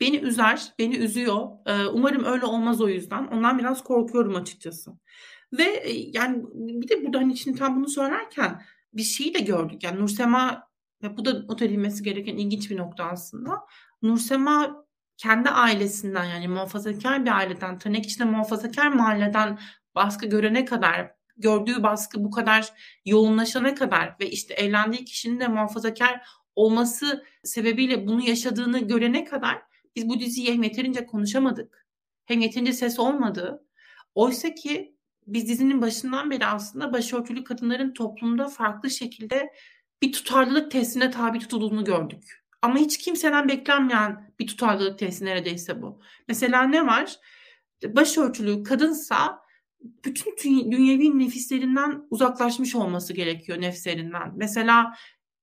[0.00, 1.48] Beni üzer, beni üzüyor.
[1.66, 3.26] Ee, umarım öyle olmaz o yüzden.
[3.26, 4.92] Ondan biraz korkuyorum açıkçası.
[5.52, 9.82] Ve e, yani bir de burada hani şimdi tam bunu söylerken bir şeyi de gördük.
[9.82, 10.68] Yani Nursema
[11.02, 13.60] ve bu da not edilmesi gereken ilginç bir nokta aslında.
[14.02, 14.84] Nursema
[15.16, 19.58] kendi ailesinden yani muhafazakar bir aileden, tırnak içinde muhafazakar mahalleden
[19.94, 22.72] baskı görene kadar, gördüğü baskı bu kadar
[23.04, 26.22] yoğunlaşana kadar ve işte evlendiği kişinin de muhafazakar
[26.58, 29.62] olması sebebiyle bunu yaşadığını görene kadar
[29.96, 31.86] biz bu diziyi hem yeterince konuşamadık
[32.24, 33.64] hem yeterince ses olmadı.
[34.14, 39.52] Oysa ki biz dizinin başından beri aslında başörtülü kadınların toplumda farklı şekilde
[40.02, 42.44] bir tutarlılık testine tabi tutulduğunu gördük.
[42.62, 46.00] Ama hiç kimseden beklenmeyen bir tutarlılık testi neredeyse bu.
[46.28, 47.16] Mesela ne var?
[47.84, 49.38] Başörtülü kadınsa
[50.04, 54.32] bütün dünyevi nefislerinden uzaklaşmış olması gerekiyor nefslerinden.
[54.36, 54.94] Mesela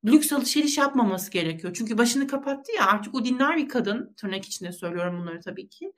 [0.05, 1.73] lüks alışveriş yapmaması gerekiyor.
[1.77, 5.93] Çünkü başını kapattı ya artık o dinler bir kadın tırnak içinde söylüyorum bunları tabii ki.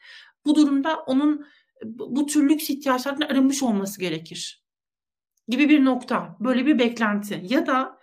[0.45, 1.45] Bu durumda onun
[1.83, 4.63] bu tür lüks ihtiyaçlardan arınmış olması gerekir.
[5.47, 6.37] Gibi bir nokta.
[6.39, 7.41] Böyle bir beklenti.
[7.43, 7.99] Ya da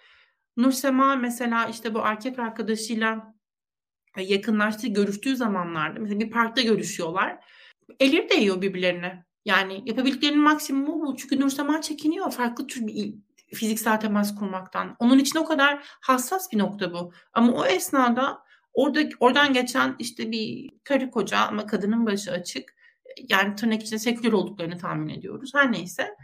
[0.56, 3.34] Nursema mesela işte bu erkek arkadaşıyla
[4.18, 7.44] yakınlaştığı, görüştüğü zamanlarda mesela bir parkta görüşüyorlar.
[8.00, 9.24] Elleri değiyor birbirlerine.
[9.44, 11.16] Yani yapabildiklerinin maksimumu bu.
[11.16, 12.30] Çünkü Nursema çekiniyor.
[12.30, 13.14] Farklı tür bir
[13.54, 14.96] fiziksel temas kurmaktan.
[14.98, 17.12] Onun için o kadar hassas bir nokta bu.
[17.32, 18.38] Ama o esnada
[18.72, 22.74] orada oradan geçen işte bir karı koca ama kadının başı açık.
[23.28, 25.50] Yani tırnak içinde seküler olduklarını tahmin ediyoruz.
[25.54, 26.16] Her neyse.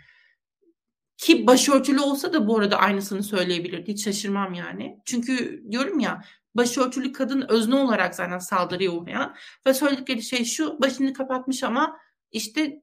[1.16, 3.92] Ki başörtülü olsa da bu arada aynısını söyleyebilirdi.
[3.92, 4.98] Hiç şaşırmam yani.
[5.04, 6.22] Çünkü diyorum ya
[6.54, 11.98] başörtülü kadın özne olarak zaten saldırıya uğrayan ve söyledikleri şey şu başını kapatmış ama
[12.32, 12.82] işte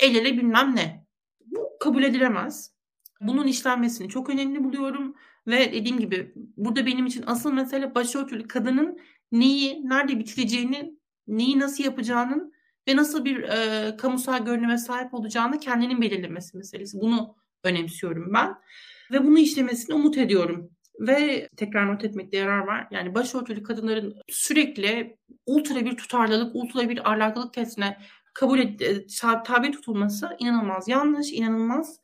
[0.00, 1.06] el ele bilmem ne.
[1.40, 2.73] Bu kabul edilemez.
[3.20, 5.14] Bunun işlenmesini çok önemli buluyorum
[5.46, 8.98] ve dediğim gibi burada benim için asıl mesele başörtülü kadının
[9.32, 12.52] neyi nerede bitireceğini, neyi nasıl yapacağının
[12.88, 17.00] ve nasıl bir e, kamusal görünüme sahip olacağını kendinin belirlemesi meselesi.
[17.00, 18.54] Bunu önemsiyorum ben
[19.12, 20.70] ve bunu işlemesini umut ediyorum.
[21.00, 22.88] Ve tekrar not etmekte yarar var.
[22.90, 27.98] Yani başörtülü kadınların sürekli ultra bir tutarlılık, ultra bir ahlaklılık testine
[28.34, 29.06] kabul et, e,
[29.44, 32.00] tabi tutulması inanılmaz yanlış, inanılmaz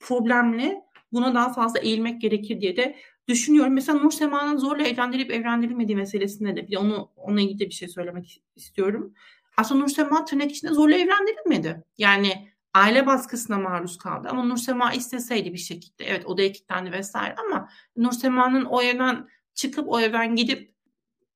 [0.00, 0.80] problemli.
[1.12, 2.96] Buna daha fazla eğilmek gerekir diye de
[3.28, 3.72] düşünüyorum.
[3.72, 7.88] Mesela Nur Sema'nın zorla evlendirilip evlendirilmediği meselesinde de bir onu onunla ilgili de bir şey
[7.88, 9.14] söylemek istiyorum.
[9.56, 11.84] Aslında Nur Sema tırnak içinde zorla evlendirilmedi.
[11.98, 14.28] Yani aile baskısına maruz kaldı.
[14.30, 18.82] Ama Nur Sema isteseydi bir şekilde evet o da kilitlendi vesaire ama Nur Sema'nın o
[18.82, 20.74] evden çıkıp o evden gidip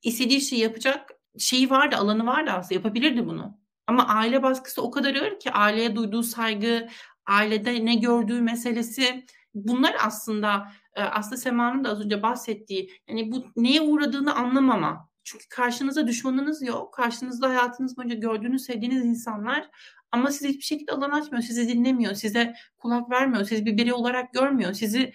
[0.02, 3.58] istediği şeyi yapacak şeyi vardı, alanı vardı aslında yapabilirdi bunu.
[3.86, 6.88] Ama aile baskısı o kadar ağır ki aileye duyduğu saygı,
[7.26, 13.44] ailede ne gördüğü meselesi bunlar aslında e, aslında Sema'nın da az önce bahsettiği yani bu
[13.56, 15.10] neye uğradığını anlamama.
[15.24, 16.94] Çünkü karşınızda düşmanınız yok.
[16.94, 19.70] Karşınızda hayatınız boyunca gördüğünüz, sevdiğiniz insanlar
[20.12, 24.32] ama size hiçbir şekilde alan açmıyor, sizi dinlemiyor, size kulak vermiyor, sizi bir birey olarak
[24.32, 24.72] görmüyor.
[24.72, 25.12] Sizi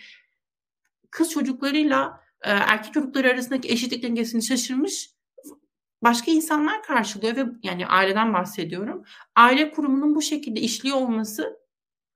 [1.11, 5.09] kız çocuklarıyla e, erkek çocukları arasındaki eşitlik dengesini şaşırmış
[6.03, 9.03] başka insanlar karşılıyor ve yani aileden bahsediyorum.
[9.35, 11.64] Aile kurumunun bu şekilde işliyor olması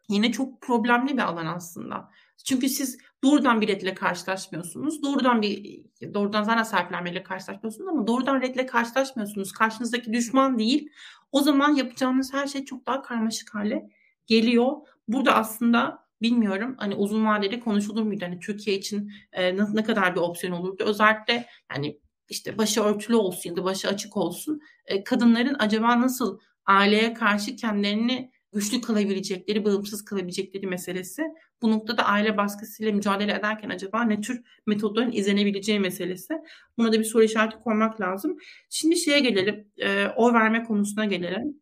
[0.10, 2.10] yine çok problemli bir alan aslında.
[2.46, 5.04] Çünkü siz doğrudan bir redle karşılaşmıyorsunuz.
[5.04, 9.52] Doğrudan bir doğrudan zaten sahiplenmeyle karşılaşmıyorsunuz ama doğrudan redle karşılaşmıyorsunuz.
[9.52, 10.90] Karşınızdaki düşman değil.
[11.32, 13.90] O zaman yapacağınız her şey çok daha karmaşık hale
[14.28, 14.72] geliyor.
[15.08, 18.26] Burada aslında bilmiyorum hani uzun vadede konuşulur muydu?
[18.26, 20.84] Hani Türkiye için e, ne, ne kadar bir opsiyon olurdu?
[20.84, 24.62] Özellikle yani işte başı örtülü olsun ya da başı açık olsun.
[24.86, 31.24] E, kadınların acaba nasıl aileye karşı kendilerini güçlü kalabilecekleri, bağımsız kalabilecekleri meselesi.
[31.62, 36.34] Bu noktada aile baskısıyla mücadele ederken acaba ne tür metodların izlenebileceği meselesi.
[36.78, 38.38] Buna da bir soru işareti koymak lazım.
[38.70, 41.62] Şimdi şeye gelelim, e, oy verme konusuna gelelim.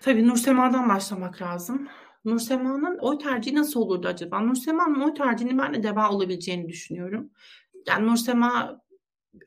[0.00, 1.88] Tabii Nursema'dan başlamak lazım.
[2.24, 4.40] Nursema'nın oy tercihi nasıl olurdu acaba?
[4.40, 7.30] Nursema'nın oy tercihini ben de deva olabileceğini düşünüyorum.
[7.86, 8.80] Yani Nursema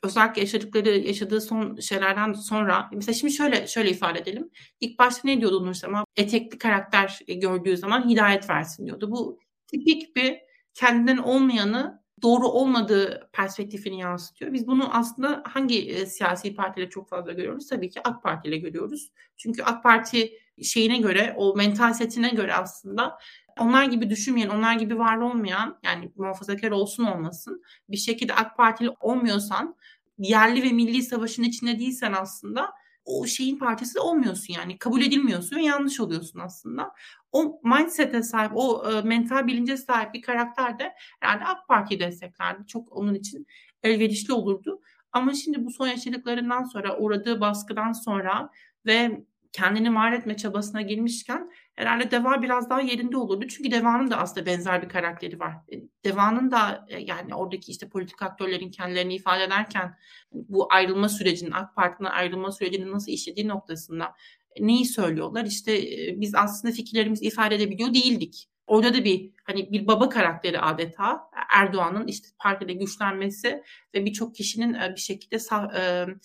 [0.03, 4.49] özellikle yaşadıkları yaşadığı son şeylerden sonra mesela şimdi şöyle şöyle ifade edelim.
[4.79, 6.05] İlk başta ne diyordu Nursema?
[6.15, 9.11] Etekli karakter gördüğü zaman hidayet versin diyordu.
[9.11, 10.37] Bu tipik bir
[10.73, 14.53] kendinden olmayanı doğru olmadığı perspektifini yansıtıyor.
[14.53, 17.67] Biz bunu aslında hangi e, siyasi partiyle çok fazla görüyoruz?
[17.67, 19.11] Tabii ki AK Parti ile görüyoruz.
[19.37, 20.31] Çünkü AK Parti
[20.63, 23.17] şeyine göre, o mental setine göre aslında
[23.59, 28.89] onlar gibi düşünmeyen, onlar gibi var olmayan yani muhafazakar olsun olmasın bir şekilde AK Partili
[28.99, 29.75] olmuyorsan
[30.17, 32.73] yerli ve milli savaşın içinde değilsen aslında
[33.05, 36.91] o şeyin parçası olmuyorsun yani kabul edilmiyorsun ve yanlış oluyorsun aslında.
[37.31, 42.67] O mindset'e sahip, o e, mental bilince sahip bir karakter de herhalde AK Parti'yi desteklerdi.
[42.67, 43.47] Çok onun için
[43.83, 44.81] elverişli olurdu.
[45.11, 48.49] Ama şimdi bu son yaşadıklarından sonra, uğradığı baskıdan sonra
[48.85, 53.47] ve kendini var etme çabasına girmişken herhalde Deva biraz daha yerinde olurdu.
[53.47, 55.53] Çünkü Deva'nın da aslında benzer bir karakteri var.
[55.73, 59.97] E, Deva'nın da e, yani oradaki işte politik aktörlerin kendilerini ifade ederken
[60.31, 64.13] bu ayrılma sürecinin, AK Parti'nin ayrılma sürecinin nasıl işlediği noktasında
[64.59, 65.45] neyi söylüyorlar?
[65.45, 65.81] İşte
[66.21, 68.47] biz aslında fikirlerimizi ifade edebiliyor değildik.
[68.67, 73.63] Orada da bir hani bir baba karakteri adeta Erdoğan'ın işte partide güçlenmesi
[73.95, 75.71] ve birçok kişinin bir şekilde saf,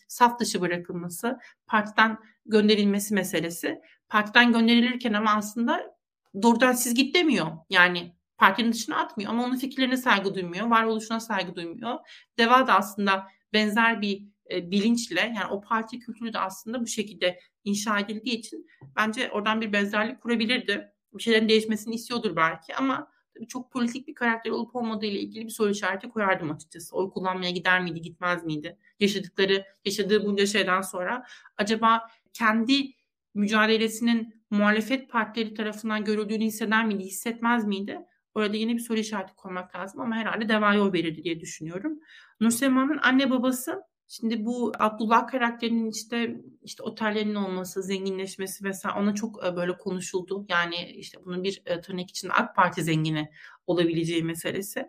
[0.08, 3.80] saf dışı bırakılması, partiden gönderilmesi meselesi.
[4.08, 5.96] Partiden gönderilirken ama aslında
[6.42, 7.46] doğrudan siz git demiyor.
[7.70, 11.98] Yani partinin dışına atmıyor ama onun fikirlerine saygı duymuyor, varoluşuna saygı duymuyor.
[12.38, 17.40] Deva da aslında benzer bir e, bilinçle yani o parti kültürü de aslında bu şekilde
[17.64, 20.92] inşa edildiği için bence oradan bir benzerlik kurabilirdi.
[21.14, 23.08] Bir şeylerin değişmesini istiyordur belki ama
[23.48, 26.96] çok politik bir karakter olup olmadığı ile ilgili bir soru işareti koyardım açıkçası.
[26.96, 28.78] Oy kullanmaya gider miydi, gitmez miydi?
[29.00, 32.92] Yaşadıkları, yaşadığı bunca şeyden sonra acaba kendi
[33.34, 37.98] mücadelesinin muhalefet partileri tarafından görüldüğünü hisseder miydi, hissetmez miydi?
[38.34, 42.00] Orada yine bir soru işareti koymak lazım ama herhalde devaya o verirdi diye düşünüyorum.
[42.40, 49.44] Nursema'nın anne babası Şimdi bu Abdullah karakterinin işte işte otellerinin olması, zenginleşmesi vesaire ona çok
[49.44, 50.46] e, böyle konuşuldu.
[50.48, 53.30] Yani işte bunun bir e, tırnak içinde AK Parti zengini
[53.66, 54.88] olabileceği meselesi.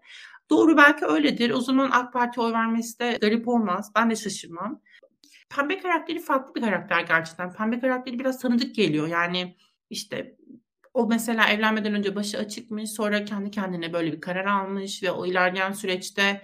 [0.50, 1.50] Doğru belki öyledir.
[1.50, 3.92] O zaman AK Parti oy vermesi de garip olmaz.
[3.96, 4.82] Ben de şaşırmam.
[5.50, 7.54] Pembe karakteri farklı bir karakter gerçekten.
[7.54, 9.08] Pembe karakteri biraz tanıdık geliyor.
[9.08, 9.56] Yani
[9.90, 10.38] işte
[10.94, 15.26] o mesela evlenmeden önce başı açıkmış, sonra kendi kendine böyle bir karar almış ve o
[15.26, 16.42] ilerleyen süreçte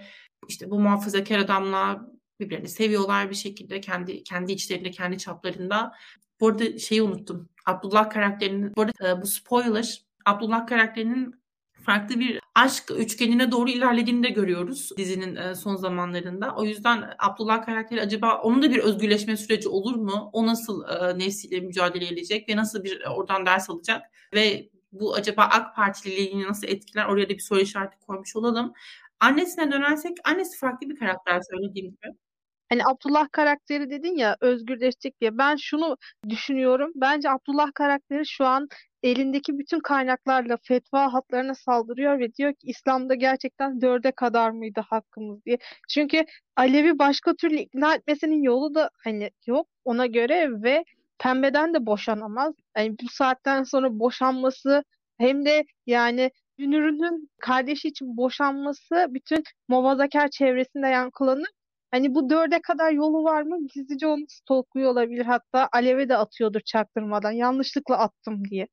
[0.48, 2.08] işte bu muhafazakar adamla
[2.40, 5.92] birbirlerini seviyorlar bir şekilde kendi kendi içlerinde, kendi çaplarında.
[6.40, 7.48] Bu arada şeyi unuttum.
[7.66, 11.43] Abdullah karakterinin, bu arada e, bu spoiler, Abdullah karakterinin
[11.84, 16.54] farklı bir aşk üçgenine doğru ilerlediğini de görüyoruz dizinin e, son zamanlarında.
[16.56, 20.30] O yüzden Abdullah karakteri acaba onun da bir özgürleşme süreci olur mu?
[20.32, 24.02] O nasıl e, nefsiyle mücadele edecek ve nasıl bir oradan ders alacak?
[24.34, 27.06] Ve bu acaba AK Partililiğini nasıl etkiler?
[27.06, 28.72] Oraya da bir soru işareti koymuş olalım.
[29.20, 32.23] Annesine dönersek annesi farklı bir karakter söylediğim gibi.
[32.68, 35.38] Hani Abdullah karakteri dedin ya özgürleşecek diye.
[35.38, 35.96] Ben şunu
[36.28, 36.92] düşünüyorum.
[36.94, 38.68] Bence Abdullah karakteri şu an
[39.02, 45.44] elindeki bütün kaynaklarla fetva hatlarına saldırıyor ve diyor ki İslam'da gerçekten dörde kadar mıydı hakkımız
[45.44, 45.58] diye.
[45.88, 46.24] Çünkü
[46.56, 50.84] Alevi başka türlü ikna etmesinin yolu da hani yok ona göre ve
[51.18, 52.54] pembeden de boşanamaz.
[52.76, 54.84] Yani bu saatten sonra boşanması
[55.18, 61.48] hem de yani Dünür'ün kardeşi için boşanması bütün muhafazakar çevresinde yankılanır
[61.94, 63.58] Hani bu dörde kadar yolu var mı?
[63.74, 65.24] Gizlice onu stalkluyor olabilir.
[65.24, 67.30] Hatta Alev'e de atıyordur çaktırmadan.
[67.30, 68.68] Yanlışlıkla attım diye.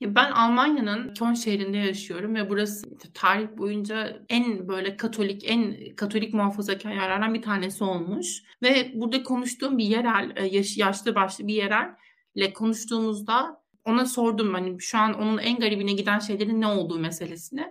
[0.00, 6.92] Ben Almanya'nın Köln şehrinde yaşıyorum ve burası tarih boyunca en böyle Katolik, en Katolik muhafazakar
[6.92, 8.42] yerlerden bir tanesi olmuş.
[8.62, 14.80] Ve burada konuştuğum bir yerel, e, yaş, yaşlı başlı bir yerelle konuştuğumuzda ona sordum hani
[14.80, 17.66] şu an onun en garibine giden şeylerin ne olduğu meselesini.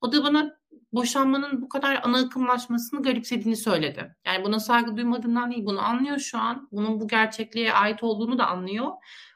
[0.00, 0.61] O da bana
[0.92, 4.16] boşanmanın bu kadar ana akımlaşmasını garipsediğini söyledi.
[4.26, 6.68] Yani buna saygı duymadığından değil bunu anlıyor şu an.
[6.72, 8.92] Bunun bu gerçekliğe ait olduğunu da anlıyor.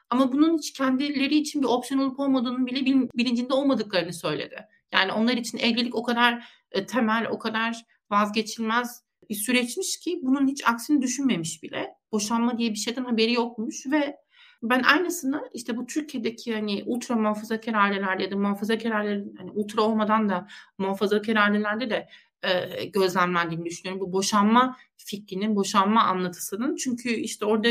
[0.09, 4.67] Ama bunun hiç kendileri için bir opsiyon olup olmadığını bile bilincinde olmadıklarını söyledi.
[4.91, 10.47] Yani onlar için evlilik o kadar e, temel, o kadar vazgeçilmez bir süreçmiş ki bunun
[10.47, 11.93] hiç aksini düşünmemiş bile.
[12.11, 14.17] Boşanma diye bir şeyden haberi yokmuş ve
[14.63, 19.81] ben aynısını işte bu Türkiye'deki hani ultra muhafazakar ailelerde ya da muhafazakar ailelerin hani ultra
[19.81, 22.07] olmadan da muhafazakar ailelerde de
[22.43, 24.01] e, gözlemlendiğini düşünüyorum.
[24.07, 26.75] Bu boşanma fikrinin, boşanma anlatısının.
[26.75, 27.69] Çünkü işte orada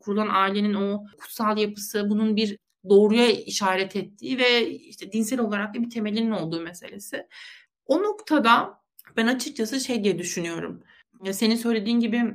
[0.00, 5.82] kurulan ailenin o kutsal yapısı bunun bir doğruya işaret ettiği ve işte dinsel olarak da
[5.82, 7.26] bir temelinin olduğu meselesi.
[7.86, 8.80] O noktada
[9.16, 10.82] ben açıkçası şey diye düşünüyorum.
[11.24, 12.34] Ya senin söylediğin gibi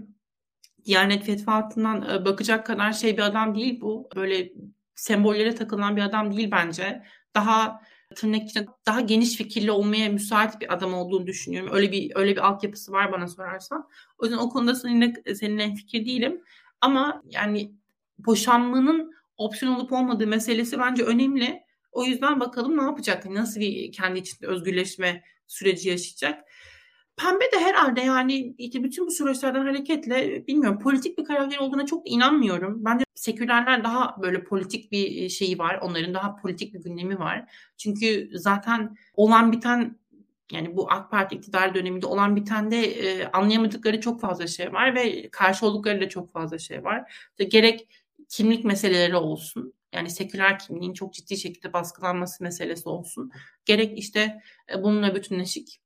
[0.85, 4.09] Diyanet fetvaatından e, bakacak kadar şey bir adam değil bu.
[4.15, 4.51] Böyle
[4.95, 7.03] sembollere takılan bir adam değil bence.
[7.35, 7.81] Daha
[8.15, 11.69] tırnak içinde daha geniş fikirli olmaya müsait bir adam olduğunu düşünüyorum.
[11.73, 13.89] Öyle bir öyle bir altyapısı var bana sorarsan.
[14.17, 16.41] O yüzden o konuda seninle, seninle fikir değilim.
[16.81, 17.71] Ama yani
[18.17, 21.63] boşanmanın opsiyon olup olmadığı meselesi bence önemli.
[21.91, 23.25] O yüzden bakalım ne yapacak?
[23.25, 26.43] Nasıl bir kendi içinde özgürleşme süreci yaşayacak?
[27.21, 32.11] Pembe de herhalde yani işte bütün bu süreçlerden hareketle bilmiyorum politik bir karakter olduğuna çok
[32.11, 32.85] inanmıyorum.
[32.85, 35.79] Bence sekülerler daha böyle politik bir şeyi var.
[35.81, 37.51] Onların daha politik bir gündemi var.
[37.77, 39.99] Çünkü zaten olan biten
[40.51, 45.29] yani bu AK Parti iktidar döneminde olan bitende e, anlayamadıkları çok fazla şey var ve
[45.29, 47.13] karşı oldukları da çok fazla şey var.
[47.31, 47.87] İşte gerek
[48.29, 49.73] kimlik meseleleri olsun.
[49.93, 53.31] Yani seküler kimliğin çok ciddi şekilde baskılanması meselesi olsun.
[53.65, 54.41] Gerek işte
[54.73, 55.81] e, bununla bütünleşik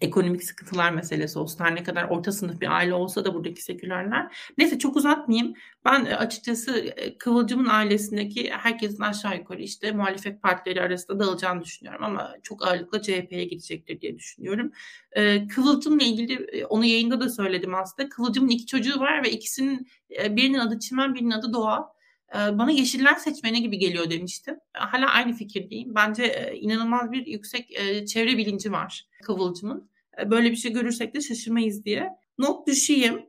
[0.00, 1.64] ekonomik sıkıntılar meselesi olsun.
[1.64, 4.36] Her ne kadar orta sınıf bir aile olsa da buradaki sekülerler.
[4.58, 5.54] Neyse çok uzatmayayım.
[5.84, 12.04] Ben e, açıkçası e, Kıvılcım'ın ailesindeki herkesin aşağı yukarı işte muhalefet partileri arasında dağılacağını düşünüyorum.
[12.04, 14.72] Ama çok ağırlıkla CHP'ye gidecektir diye düşünüyorum.
[15.12, 18.08] E, Kıvılcım'la ilgili onu yayında da söyledim aslında.
[18.08, 21.99] Kıvılcım'ın iki çocuğu var ve ikisinin birinin adı Çimen birinin adı Doğa
[22.34, 24.56] bana yeşiller seçmeni gibi geliyor demiştim.
[24.72, 25.94] Hala aynı fikirdeyim.
[25.94, 27.68] Bence inanılmaz bir yüksek
[28.08, 29.90] çevre bilinci var Kıvılcım'ın.
[30.26, 32.08] Böyle bir şey görürsek de şaşırmayız diye.
[32.38, 33.26] Not düşeyim.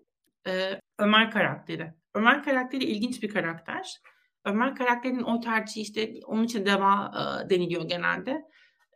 [1.00, 1.94] Ömer karakteri.
[2.16, 4.02] Ömer karakteri ilginç bir karakter.
[4.46, 7.14] Ömer karakterinin o tercihi işte onun için deva
[7.50, 8.42] deniliyor genelde.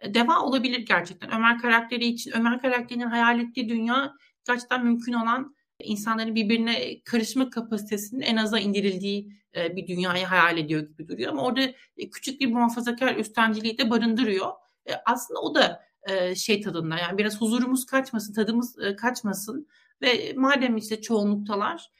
[0.05, 1.35] Deva olabilir gerçekten.
[1.35, 4.13] Ömer karakteri için, Ömer karakterinin hayal ettiği dünya
[4.47, 11.07] gerçekten mümkün olan insanların birbirine karışma kapasitesinin en aza indirildiği bir dünyayı hayal ediyor gibi
[11.07, 11.31] duruyor.
[11.31, 11.61] Ama orada
[11.97, 14.51] e, küçük bir muhafazakar üstenciliği de barındırıyor.
[14.89, 15.85] E, aslında o da
[16.35, 19.67] şey tadında yani biraz huzurumuz kaçmasın, tadımız kaçmasın
[20.01, 21.91] ve madem işte çoğunluktalar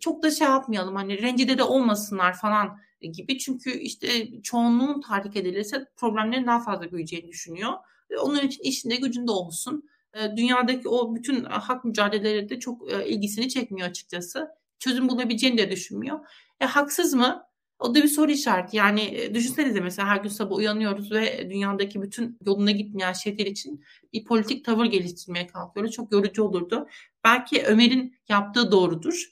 [0.00, 2.78] çok da şey yapmayalım hani rencide de olmasınlar falan
[3.12, 3.38] gibi.
[3.38, 7.72] Çünkü işte çoğunluğun tahrik edilirse problemlerin daha fazla büyüyeceğini düşünüyor.
[8.10, 9.88] Ve onun için işinde gücünde olsun.
[10.36, 14.48] Dünyadaki o bütün hak mücadeleleri de çok ilgisini çekmiyor açıkçası.
[14.78, 16.20] Çözüm bulabileceğini de düşünmüyor.
[16.64, 17.46] E, haksız mı?
[17.78, 18.76] O da bir soru işareti.
[18.76, 23.84] Yani e, düşünsenize mesela her gün sabah uyanıyoruz ve dünyadaki bütün yoluna gitmeyen şeyler için
[24.12, 25.92] bir politik tavır geliştirmeye kalkıyoruz.
[25.92, 26.88] Çok yorucu olurdu.
[27.24, 29.30] Belki Ömer'in yaptığı doğrudur.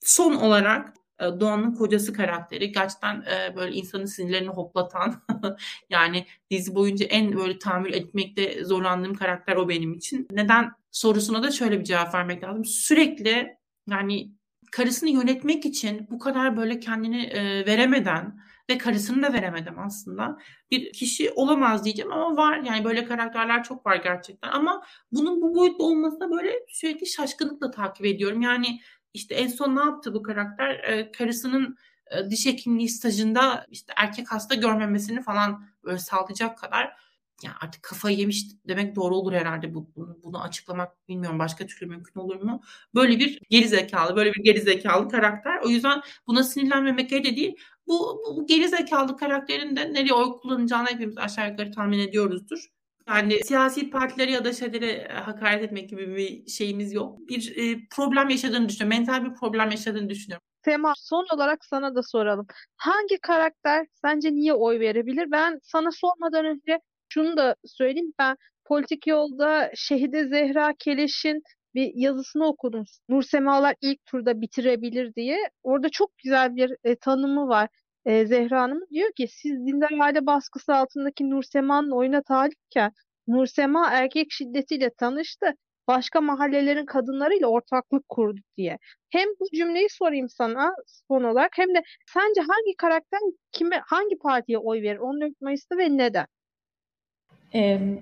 [0.00, 5.22] Son olarak e, Doğan'ın kocası karakteri gerçekten e, böyle insanın sinirlerini hoplatan
[5.90, 10.28] yani dizi boyunca en böyle tahammül etmekte zorlandığım karakter o benim için.
[10.30, 12.64] Neden sorusuna da şöyle bir cevap vermek lazım.
[12.64, 13.56] Sürekli
[13.90, 14.30] yani
[14.76, 20.38] karısını yönetmek için bu kadar böyle kendini e, veremeden ve karısını da veremeden aslında
[20.70, 22.58] bir kişi olamaz diyeceğim ama var.
[22.58, 28.06] Yani böyle karakterler çok var gerçekten ama bunun bu boyutta olmasına böyle sürekli şaşkınlıkla takip
[28.06, 28.40] ediyorum.
[28.40, 28.80] Yani
[29.14, 30.70] işte en son ne yaptı bu karakter?
[30.70, 31.76] E, karısının
[32.10, 36.96] e, diş hekimliği stajında işte erkek hasta görmemesini falan böyle sağlayacak kadar
[37.42, 41.86] ya artık kafayı yemiş demek doğru olur herhalde bu, bunu, bunu açıklamak bilmiyorum başka türlü
[41.86, 42.60] mümkün olur mu?
[42.94, 45.60] Böyle bir geri zekalı, böyle bir geri zekalı karakter.
[45.64, 47.56] O yüzden buna sinirlenmemek de değil.
[47.86, 52.74] Bu, bu, bu geri karakterin de nereye oy kullanacağını hepimiz aşağı yukarı tahmin ediyoruzdur.
[53.08, 57.18] Yani siyasi partilere ya da şeylere hakaret etmek gibi bir şeyimiz yok.
[57.28, 58.98] Bir e, problem yaşadığını düşünüyorum.
[58.98, 60.46] Mental bir problem yaşadığını düşünüyorum.
[60.62, 62.46] Tema son olarak sana da soralım.
[62.76, 65.30] Hangi karakter sence niye oy verebilir?
[65.30, 66.80] Ben sana sormadan önce
[67.14, 71.42] şunu da söyleyeyim ben politik yolda Şehide Zehra Keleş'in
[71.74, 72.84] bir yazısını okudum.
[73.08, 75.38] Nur Semalar ilk turda bitirebilir diye.
[75.62, 77.68] Orada çok güzel bir e, tanımı var.
[78.04, 82.92] E, Zehra Hanım diyor ki siz dindar aile baskısı altındaki Nur Sema'nın oyuna talipken
[83.28, 85.46] Nur Sema erkek şiddetiyle tanıştı.
[85.88, 88.78] Başka mahallelerin kadınlarıyla ortaklık kurdu diye.
[89.10, 90.74] Hem bu cümleyi sorayım sana
[91.08, 91.82] son olarak hem de
[92.14, 93.20] sence hangi karakter
[93.52, 96.26] kime hangi partiye oy verir 14 Mayıs'ta ve neden?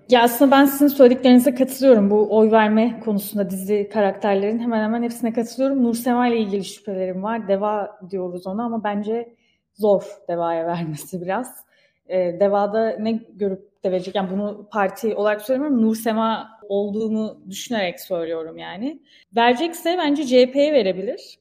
[0.09, 2.11] Ya aslında ben sizin söylediklerinize katılıyorum.
[2.11, 5.85] Bu oy verme konusunda dizi karakterlerin hemen hemen hepsine katılıyorum.
[5.85, 7.49] Nur Sema ile ilgili şüphelerim var.
[7.49, 9.37] Deva diyoruz ona ama bence
[9.75, 11.65] zor Deva'ya vermesi biraz.
[12.09, 14.15] Deva'da ne görüp de verecek?
[14.15, 15.83] Yani bunu parti olarak söylemiyorum.
[15.83, 19.03] Nur Sema olduğunu düşünerek söylüyorum yani.
[19.37, 21.39] Verecekse bence CHP'ye verebilir.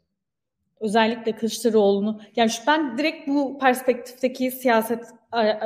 [0.81, 2.19] Özellikle Kılıçdaroğlu'nu.
[2.35, 5.05] Yani ben direkt bu perspektifteki siyaset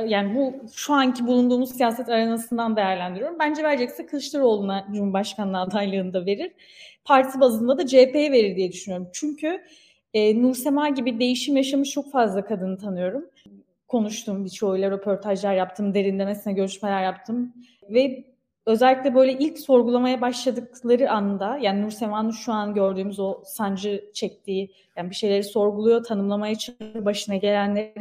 [0.08, 3.40] yani bu şu anki bulunduğumuz siyaset arenasından değerlendiriyorum.
[3.40, 6.52] Bence verecekse Kılıçdaroğlu'na Cumhurbaşkanlığı adaylığında verir.
[7.06, 9.10] Parti bazında da CHP'ye verir diye düşünüyorum.
[9.14, 9.62] Çünkü
[10.14, 13.26] e, Nursema gibi değişim yaşamış çok fazla kadını tanıyorum.
[13.88, 17.54] Konuştum birçoğuyla röportajlar yaptım, derinlemesine görüşmeler yaptım.
[17.90, 18.35] Ve
[18.66, 24.72] özellikle böyle ilk sorgulamaya başladıkları anda yani Nur Sema'nın şu an gördüğümüz o sancı çektiği
[24.98, 27.94] yani bir şeyleri sorguluyor, tanımlamaya çalışıyor, başına gelenleri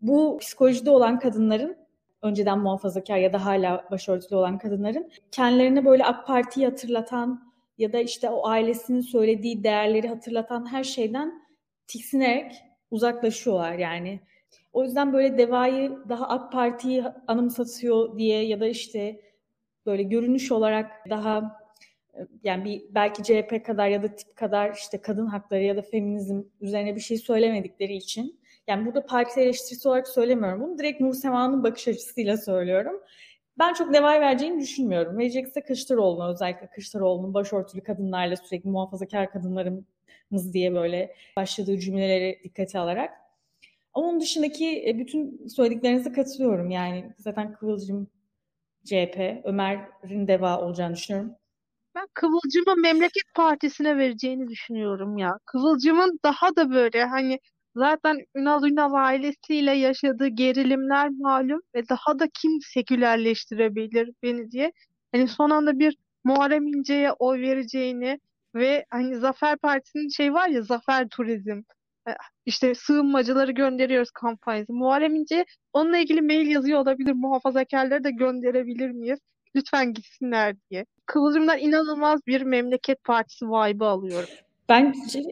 [0.00, 1.76] bu psikolojide olan kadınların
[2.22, 7.98] önceden muhafazakar ya da hala başörtülü olan kadınların kendilerine böyle AK Parti'yi hatırlatan ya da
[7.98, 11.42] işte o ailesinin söylediği değerleri hatırlatan her şeyden
[11.86, 12.52] tiksinerek
[12.90, 14.20] uzaklaşıyorlar yani.
[14.72, 19.20] O yüzden böyle Deva'yı daha AK Parti'yi anımsatıyor diye ya da işte
[19.88, 21.58] böyle görünüş olarak daha
[22.44, 26.42] yani bir belki CHP kadar ya da tip kadar işte kadın hakları ya da feminizm
[26.60, 30.78] üzerine bir şey söylemedikleri için yani burada parti eleştirisi olarak söylemiyorum bunu.
[30.78, 33.00] Direkt Nur Sema'nın bakış açısıyla söylüyorum.
[33.58, 35.18] Ben çok devay vereceğini düşünmüyorum.
[35.18, 43.10] Verecekse Kılıçdaroğlu'na özellikle Kılıçdaroğlu'nun başörtülü kadınlarla sürekli muhafazakar kadınlarımız diye böyle başladığı cümleleri dikkate alarak.
[43.94, 46.70] Onun dışındaki e, bütün söylediklerinize katılıyorum.
[46.70, 48.08] Yani zaten Kıvılcım
[48.88, 49.42] CHP.
[49.44, 51.34] Ömer'in deva olacağını düşünüyorum.
[51.94, 55.38] Ben Kıvılcım'ı Memleket Partisi'ne vereceğini düşünüyorum ya.
[55.46, 57.38] Kıvılcım'ın daha da böyle hani
[57.76, 64.72] zaten Ünal Ünal ailesiyle yaşadığı gerilimler malum ve daha da kim sekülerleştirebilir beni diye.
[65.12, 68.20] Hani son anda bir Muharrem İnce'ye oy vereceğini
[68.54, 71.62] ve hani Zafer Partisi'nin şey var ya Zafer Turizm
[72.46, 74.72] işte sığınmacıları gönderiyoruz kampanyası.
[74.72, 77.12] Muharrem İnce onunla ilgili mail yazıyor olabilir.
[77.12, 79.18] Muhafazakarları da gönderebilir miyiz?
[79.56, 80.86] Lütfen gitsinler diye.
[81.06, 84.28] Kıvılcım'dan inanılmaz bir memleket partisi vibe'ı alıyorum.
[84.68, 85.22] Bence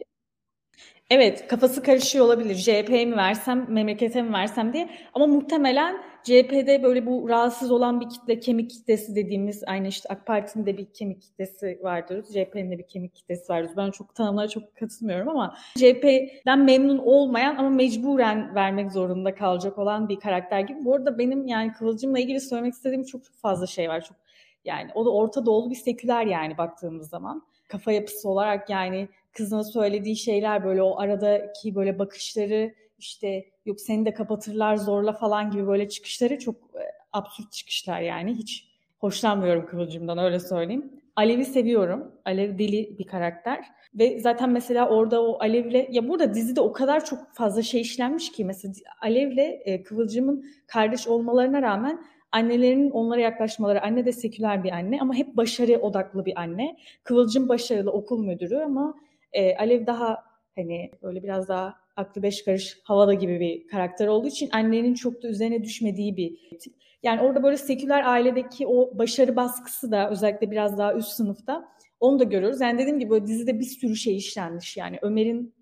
[1.09, 2.55] evet kafası karışıyor olabilir.
[2.55, 4.89] CHP'ye mi versem, memlekete mi versem diye.
[5.13, 10.25] Ama muhtemelen CHP'de böyle bu rahatsız olan bir kitle, kemik kitlesi dediğimiz aynı işte AK
[10.25, 12.23] Parti'nin de bir kemik kitlesi vardır.
[12.23, 13.71] CHP'nin de bir kemik kitlesi vardır.
[13.77, 20.09] Ben çok tanımlara çok katılmıyorum ama CHP'den memnun olmayan ama mecburen vermek zorunda kalacak olan
[20.09, 20.85] bir karakter gibi.
[20.85, 24.01] Bu arada benim yani Kıvılcım'la ilgili söylemek istediğim çok fazla şey var.
[24.01, 24.17] Çok
[24.65, 27.43] yani o da Orta Doğulu bir seküler yani baktığımız zaman.
[27.67, 34.05] Kafa yapısı olarak yani kızına söylediği şeyler böyle o aradaki böyle bakışları işte yok seni
[34.05, 36.83] de kapatırlar zorla falan gibi böyle çıkışları çok e,
[37.13, 38.33] absürt çıkışlar yani.
[38.33, 38.67] Hiç
[38.99, 40.91] hoşlanmıyorum Kıvılcım'dan öyle söyleyeyim.
[41.15, 42.11] Alev'i seviyorum.
[42.25, 43.65] Alev deli bir karakter.
[43.93, 48.31] Ve zaten mesela orada o Alev'le ya burada dizide o kadar çok fazla şey işlenmiş
[48.31, 54.71] ki mesela Alev'le e, Kıvılcım'ın kardeş olmalarına rağmen annelerinin onlara yaklaşmaları, anne de seküler bir
[54.71, 56.77] anne ama hep başarı odaklı bir anne.
[57.03, 58.95] Kıvılcım başarılı okul müdürü ama
[59.33, 60.23] e, Alev daha
[60.55, 65.23] hani böyle biraz daha aklı beş karış havada gibi bir karakter olduğu için annenin çok
[65.23, 66.73] da üzerine düşmediği bir tip.
[67.03, 71.67] Yani orada böyle seküler ailedeki o başarı baskısı da özellikle biraz daha üst sınıfta
[71.99, 72.61] onu da görüyoruz.
[72.61, 74.77] Yani dediğim gibi böyle dizide bir sürü şey işlenmiş.
[74.77, 75.55] Yani Ömer'in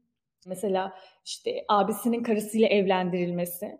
[0.45, 0.93] mesela
[1.25, 3.77] işte abisinin karısıyla evlendirilmesi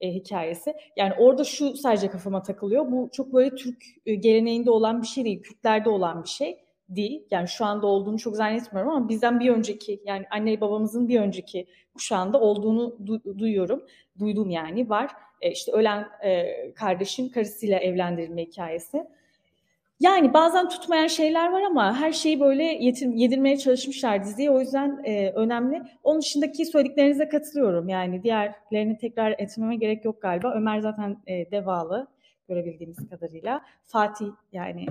[0.00, 0.74] e, hikayesi.
[0.96, 2.92] Yani orada şu sadece kafama takılıyor.
[2.92, 5.42] Bu çok böyle Türk e, geleneğinde olan bir şey değil.
[5.42, 6.58] Kürtlerde olan bir şey
[6.88, 7.24] değil.
[7.30, 11.66] Yani şu anda olduğunu çok zannetmiyorum ama bizden bir önceki yani anne babamızın bir önceki
[11.94, 13.82] kuşağında olduğunu du- duyuyorum.
[14.18, 15.10] Duydum yani var.
[15.40, 19.06] E, işte ölen e, kardeşin karısıyla evlendirilme hikayesi.
[20.00, 24.50] Yani bazen tutmayan şeyler var ama her şeyi böyle yetir, yedirmeye çalışmışlar diziye.
[24.50, 25.82] O yüzden e, önemli.
[26.04, 27.88] Onun dışındaki söylediklerinize katılıyorum.
[27.88, 30.54] Yani diğerlerini tekrar etmeme gerek yok galiba.
[30.56, 32.06] Ömer zaten e, devalı
[32.48, 33.64] görebildiğimiz kadarıyla.
[33.86, 34.86] Fatih yani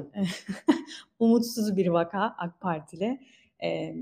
[1.20, 3.20] umutsuz bir vaka AK Partili
[3.64, 3.95] e,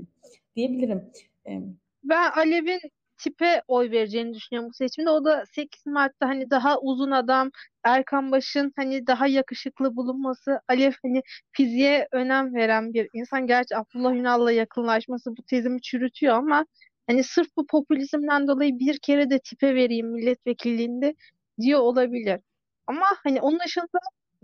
[0.56, 1.10] diyebilirim.
[1.46, 1.60] E,
[2.04, 2.80] ben Alev'in
[3.18, 5.10] tipe oy vereceğini düşünüyorum bu seçimde.
[5.10, 7.50] O da 8 Mart'ta hani daha uzun adam,
[7.84, 13.46] Erkan Baş'ın hani daha yakışıklı bulunması, Alev hani fiziğe önem veren bir insan.
[13.46, 16.66] Gerçi Abdullah Ünal'la yakınlaşması bu tezimi çürütüyor ama
[17.06, 21.14] hani sırf bu popülizmden dolayı bir kere de tipe vereyim milletvekilliğinde
[21.60, 22.40] diyor olabilir.
[22.86, 23.86] Ama hani onun dışında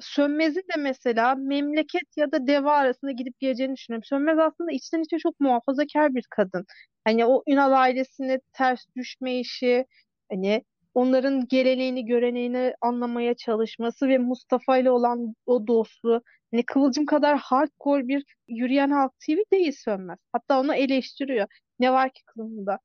[0.01, 4.05] Sönmez'in de mesela memleket ya da deva arasında gidip geleceğini düşünüyorum.
[4.05, 6.67] Sönmez aslında içten içe çok muhafazakar bir kadın.
[7.05, 9.87] Hani o Ünal ailesine ters düşme işi,
[10.33, 10.65] hani
[10.95, 16.23] onların geleneğini, göreneğini anlamaya çalışması ve Mustafa ile olan o dostluğu.
[16.53, 20.19] Hani Kıvılcım kadar hardcore bir yürüyen halk TV değil Sönmez.
[20.33, 21.47] Hatta onu eleştiriyor.
[21.81, 22.79] Ne var ki kılımda?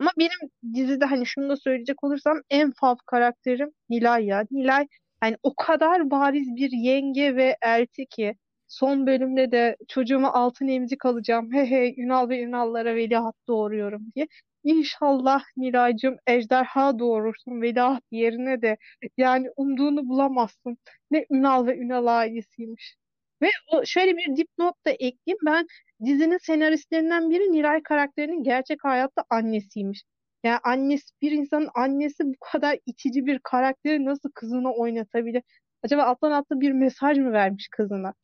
[0.00, 4.44] Ama benim dizide hani şunu da söyleyecek olursam en fav karakterim Nilay ya.
[4.50, 4.86] Nilay
[5.22, 8.34] yani o kadar bariz bir yenge ve elti ki
[8.68, 11.52] son bölümde de çocuğuma altın emzik alacağım.
[11.52, 14.26] He he Ünal ve Ünallara veliaht doğuruyorum diye.
[14.64, 18.76] İnşallah Nilay'cığım ejderha doğurursun veliaht yerine de
[19.16, 20.78] yani umduğunu bulamazsın.
[21.10, 22.96] Ne Ünal ve Ünal ailesiymiş.
[23.42, 23.48] Ve
[23.84, 25.38] şöyle bir dipnot da ekleyeyim.
[25.46, 25.66] Ben
[26.04, 30.02] dizinin senaristlerinden biri Nilay karakterinin gerçek hayatta annesiymiş.
[30.44, 35.42] Yani annesi bir insanın annesi bu kadar itici bir karakteri nasıl kızına oynatabilir?
[35.82, 38.14] Acaba alttan altta bir mesaj mı vermiş kızına?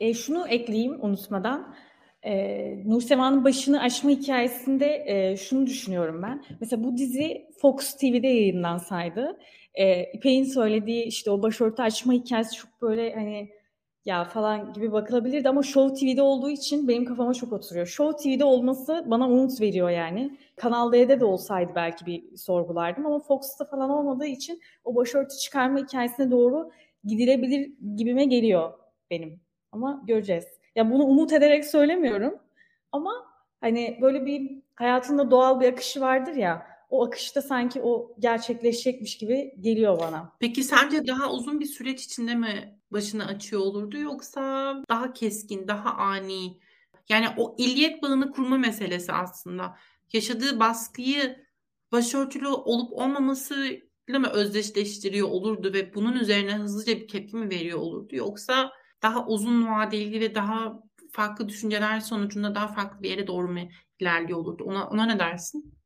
[0.00, 1.74] E, şunu ekleyeyim unutmadan.
[2.22, 6.44] E, Nursema'nın başını açma hikayesinde e, şunu düşünüyorum ben.
[6.60, 9.38] Mesela bu dizi Fox TV'de yayınlansaydı
[9.74, 13.50] e, İpek'in söylediği işte o başörtü açma hikayesi çok böyle hani
[14.08, 17.86] ya falan gibi bakılabilirdi ama Show TV'de olduğu için benim kafama çok oturuyor.
[17.86, 20.38] Show TV'de olması bana umut veriyor yani.
[20.56, 25.78] Kanal D'de de olsaydı belki bir sorgulardım ama Fox'ta falan olmadığı için o başörtü çıkarma
[25.78, 26.70] hikayesine doğru
[27.04, 28.72] gidilebilir gibime geliyor
[29.10, 29.40] benim.
[29.72, 30.44] Ama göreceğiz.
[30.74, 32.38] Ya bunu umut ederek söylemiyorum
[32.92, 33.12] ama
[33.60, 39.54] hani böyle bir hayatında doğal bir akışı vardır ya o akışta sanki o gerçekleşecekmiş gibi
[39.60, 40.32] geliyor bana.
[40.40, 45.90] Peki sence daha uzun bir süreç içinde mi başını açıyor olurdu yoksa daha keskin, daha
[45.90, 46.58] ani?
[47.08, 49.76] Yani o illiyet bağını kurma meselesi aslında.
[50.12, 51.36] Yaşadığı baskıyı
[51.92, 53.54] başörtülü olup olmaması
[54.08, 58.72] mi özdeşleştiriyor olurdu ve bunun üzerine hızlıca bir tepki mi veriyor olurdu yoksa
[59.02, 60.82] daha uzun vadeli ve daha
[61.12, 63.60] farklı düşünceler sonucunda daha farklı bir yere doğru mu
[64.00, 64.64] ilerliyor olurdu?
[64.64, 65.77] Ona, ona ne dersin?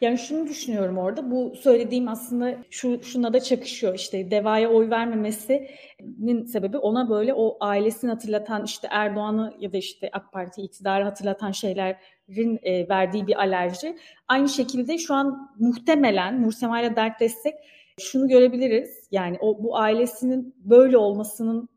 [0.00, 1.30] Yani şunu düşünüyorum orada.
[1.30, 3.94] Bu söylediğim aslında şu şuna da çakışıyor.
[3.94, 10.10] İşte Deva'ya oy vermemesinin sebebi ona böyle o ailesini hatırlatan işte Erdoğan'ı ya da işte
[10.12, 13.96] AK Parti iktidarı hatırlatan şeylerin e, verdiği bir alerji.
[14.28, 17.54] Aynı şekilde şu an muhtemelen Nursema'yla dertleşsek
[18.00, 19.08] şunu görebiliriz.
[19.10, 21.68] Yani o bu ailesinin böyle olmasının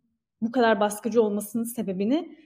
[0.42, 2.38] bu kadar baskıcı olmasının sebebini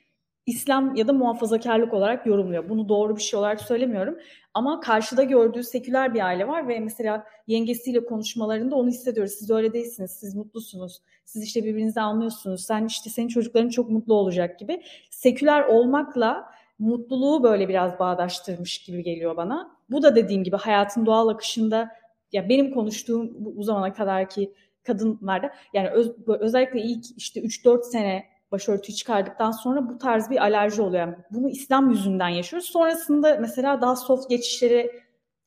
[0.47, 2.69] İslam ya da muhafazakarlık olarak yorumluyor.
[2.69, 4.17] Bunu doğru bir şey olarak söylemiyorum.
[4.53, 9.31] Ama karşıda gördüğü seküler bir aile var ve mesela yengesiyle konuşmalarında onu hissediyoruz.
[9.31, 11.01] Siz öyle değilsiniz, siz mutlusunuz.
[11.25, 12.65] Siz işte birbirinizi anlıyorsunuz.
[12.65, 14.81] Sen işte senin çocukların çok mutlu olacak gibi.
[15.09, 19.71] Seküler olmakla mutluluğu böyle biraz bağdaştırmış gibi geliyor bana.
[19.89, 21.89] Bu da dediğim gibi hayatın doğal akışında
[22.31, 28.36] ya benim konuştuğum bu, bu zamana kadarki kadınlarda yani öz, özellikle ilk işte 3-4 sene
[28.51, 31.07] başörtüyü çıkardıktan sonra bu tarz bir alerji oluyor.
[31.07, 32.69] Yani bunu İslam yüzünden yaşıyoruz.
[32.69, 34.91] Sonrasında mesela daha soft geçişleri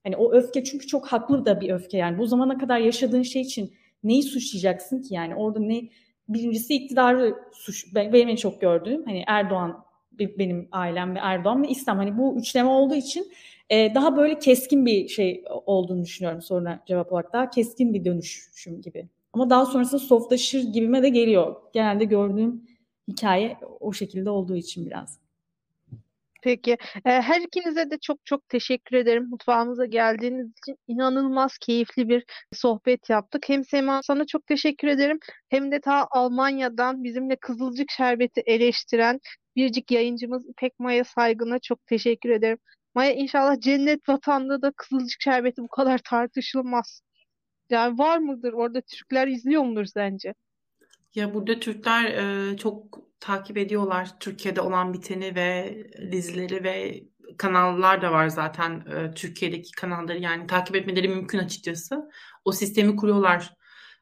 [0.05, 2.19] hani o öfke çünkü çok haklı da bir öfke yani.
[2.19, 3.75] Bu zamana kadar yaşadığın şey için
[4.05, 5.35] neyi suçlayacaksın ki yani?
[5.35, 5.83] Orada ne
[6.29, 9.85] birincisi iktidarı suç benim en çok gördüğüm hani Erdoğan
[10.19, 13.33] benim ailem ve Erdoğan ve İslam hani bu üçleme olduğu için
[13.71, 18.81] e, daha böyle keskin bir şey olduğunu düşünüyorum sonra cevap olarak daha keskin bir dönüşüm
[18.81, 19.09] gibi.
[19.33, 21.57] Ama daha sonrasında softlaşır gibime de geliyor.
[21.73, 22.65] Genelde gördüğüm
[23.11, 25.21] hikaye o şekilde olduğu için biraz.
[26.43, 26.77] Peki.
[27.05, 29.29] E, her ikinize de çok çok teşekkür ederim.
[29.31, 33.49] Mutfağımıza geldiğiniz için inanılmaz keyifli bir sohbet yaptık.
[33.49, 35.19] Hem Sema sana çok teşekkür ederim.
[35.49, 39.21] Hem de ta Almanya'dan bizimle Kızılcık Şerbeti eleştiren
[39.57, 42.59] biricik yayıncımız İpek Maya Saygın'a çok teşekkür ederim.
[42.95, 47.03] Maya inşallah cennet vatanda da Kızılcık Şerbeti bu kadar tartışılmaz.
[47.71, 48.53] Yani var mıdır?
[48.53, 50.35] Orada Türkler izliyor mudur sence?
[51.15, 55.77] Ya burada Türkler e, çok takip ediyorlar Türkiye'de olan biteni ve
[56.13, 57.05] dizileri ve
[57.39, 62.11] kanallar da var zaten e, Türkiye'deki kanalları yani takip etmeleri mümkün açıkçası.
[62.45, 63.55] O sistemi kuruyorlar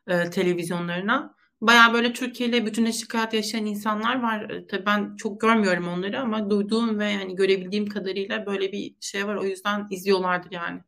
[0.06, 1.34] e, televizyonlarına.
[1.60, 4.50] Baya böyle Türkiye ile bütünleşik hayat yaşayan insanlar var.
[4.50, 9.26] E, tabii ben çok görmüyorum onları ama duyduğum ve yani görebildiğim kadarıyla böyle bir şey
[9.26, 9.36] var.
[9.36, 10.80] O yüzden izliyorlardır yani.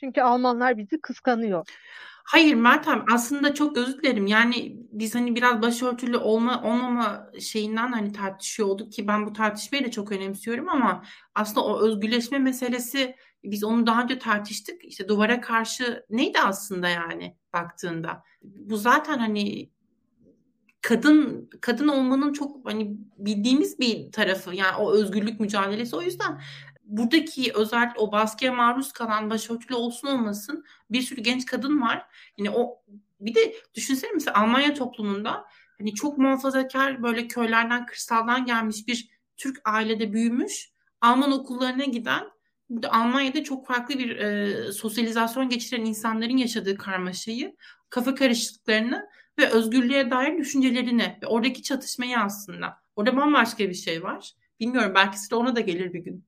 [0.00, 1.66] Çünkü Almanlar bizi kıskanıyor.
[2.28, 4.26] Hayır Meltem aslında çok özür dilerim.
[4.26, 9.84] Yani biz hani biraz başörtülü olma olmama şeyinden hani tartışıyor olduk ki ben bu tartışmayı
[9.84, 11.04] da çok önemsiyorum ama
[11.34, 14.84] aslında o özgürleşme meselesi biz onu daha önce tartıştık.
[14.84, 18.22] İşte duvara karşı neydi aslında yani baktığında.
[18.42, 19.70] Bu zaten hani
[20.80, 26.40] kadın kadın olmanın çok hani bildiğimiz bir tarafı yani o özgürlük mücadelesi o yüzden
[26.88, 32.06] buradaki özellikle o baskıya maruz kalan başörtülü olsun olmasın bir sürü genç kadın var.
[32.38, 32.82] Yani o
[33.20, 35.44] bir de düşünsene mesela Almanya toplumunda
[35.78, 40.70] hani çok muhafazakar böyle köylerden kırsaldan gelmiş bir Türk ailede büyümüş
[41.00, 42.24] Alman okullarına giden
[42.70, 47.56] burada Almanya'da çok farklı bir e, sosyalizasyon geçiren insanların yaşadığı karmaşayı,
[47.90, 49.08] kafa karışıklıklarını
[49.38, 52.76] ve özgürlüğe dair düşüncelerini ve oradaki çatışmayı aslında.
[52.96, 54.32] Orada bambaşka bir şey var.
[54.60, 56.27] Bilmiyorum belki size ona da gelir bir gün.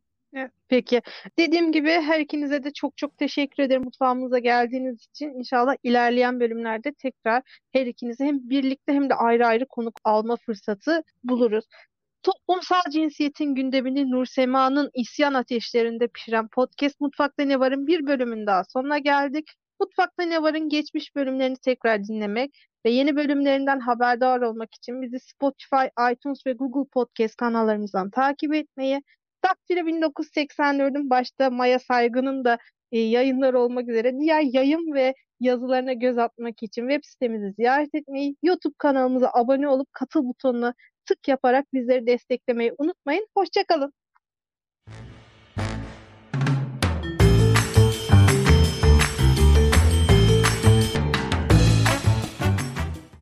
[0.68, 1.02] Peki.
[1.38, 5.28] Dediğim gibi her ikinize de çok çok teşekkür ederim mutfağımıza geldiğiniz için.
[5.38, 11.02] İnşallah ilerleyen bölümlerde tekrar her ikinizi hem birlikte hem de ayrı ayrı konuk alma fırsatı
[11.24, 11.64] buluruz.
[12.22, 18.64] Toplumsal cinsiyetin gündemini Nur Sema'nın isyan ateşlerinde pişiren podcast Mutfakta Ne Var'ın bir bölümün daha
[18.64, 19.50] sonuna geldik.
[19.80, 22.50] Mutfakta Ne Var'ın geçmiş bölümlerini tekrar dinlemek
[22.86, 29.02] ve yeni bölümlerinden haberdar olmak için bizi Spotify, iTunes ve Google Podcast kanallarımızdan takip etmeyi
[29.44, 32.58] Daktilo 1984'ün başta Maya Saygı'nın da
[32.92, 38.36] e, yayınları olmak üzere diğer yayın ve yazılarına göz atmak için web sitemizi ziyaret etmeyi,
[38.42, 40.74] YouTube kanalımıza abone olup katıl butonuna
[41.06, 43.26] tık yaparak bizleri desteklemeyi unutmayın.
[43.36, 43.92] Hoşçakalın.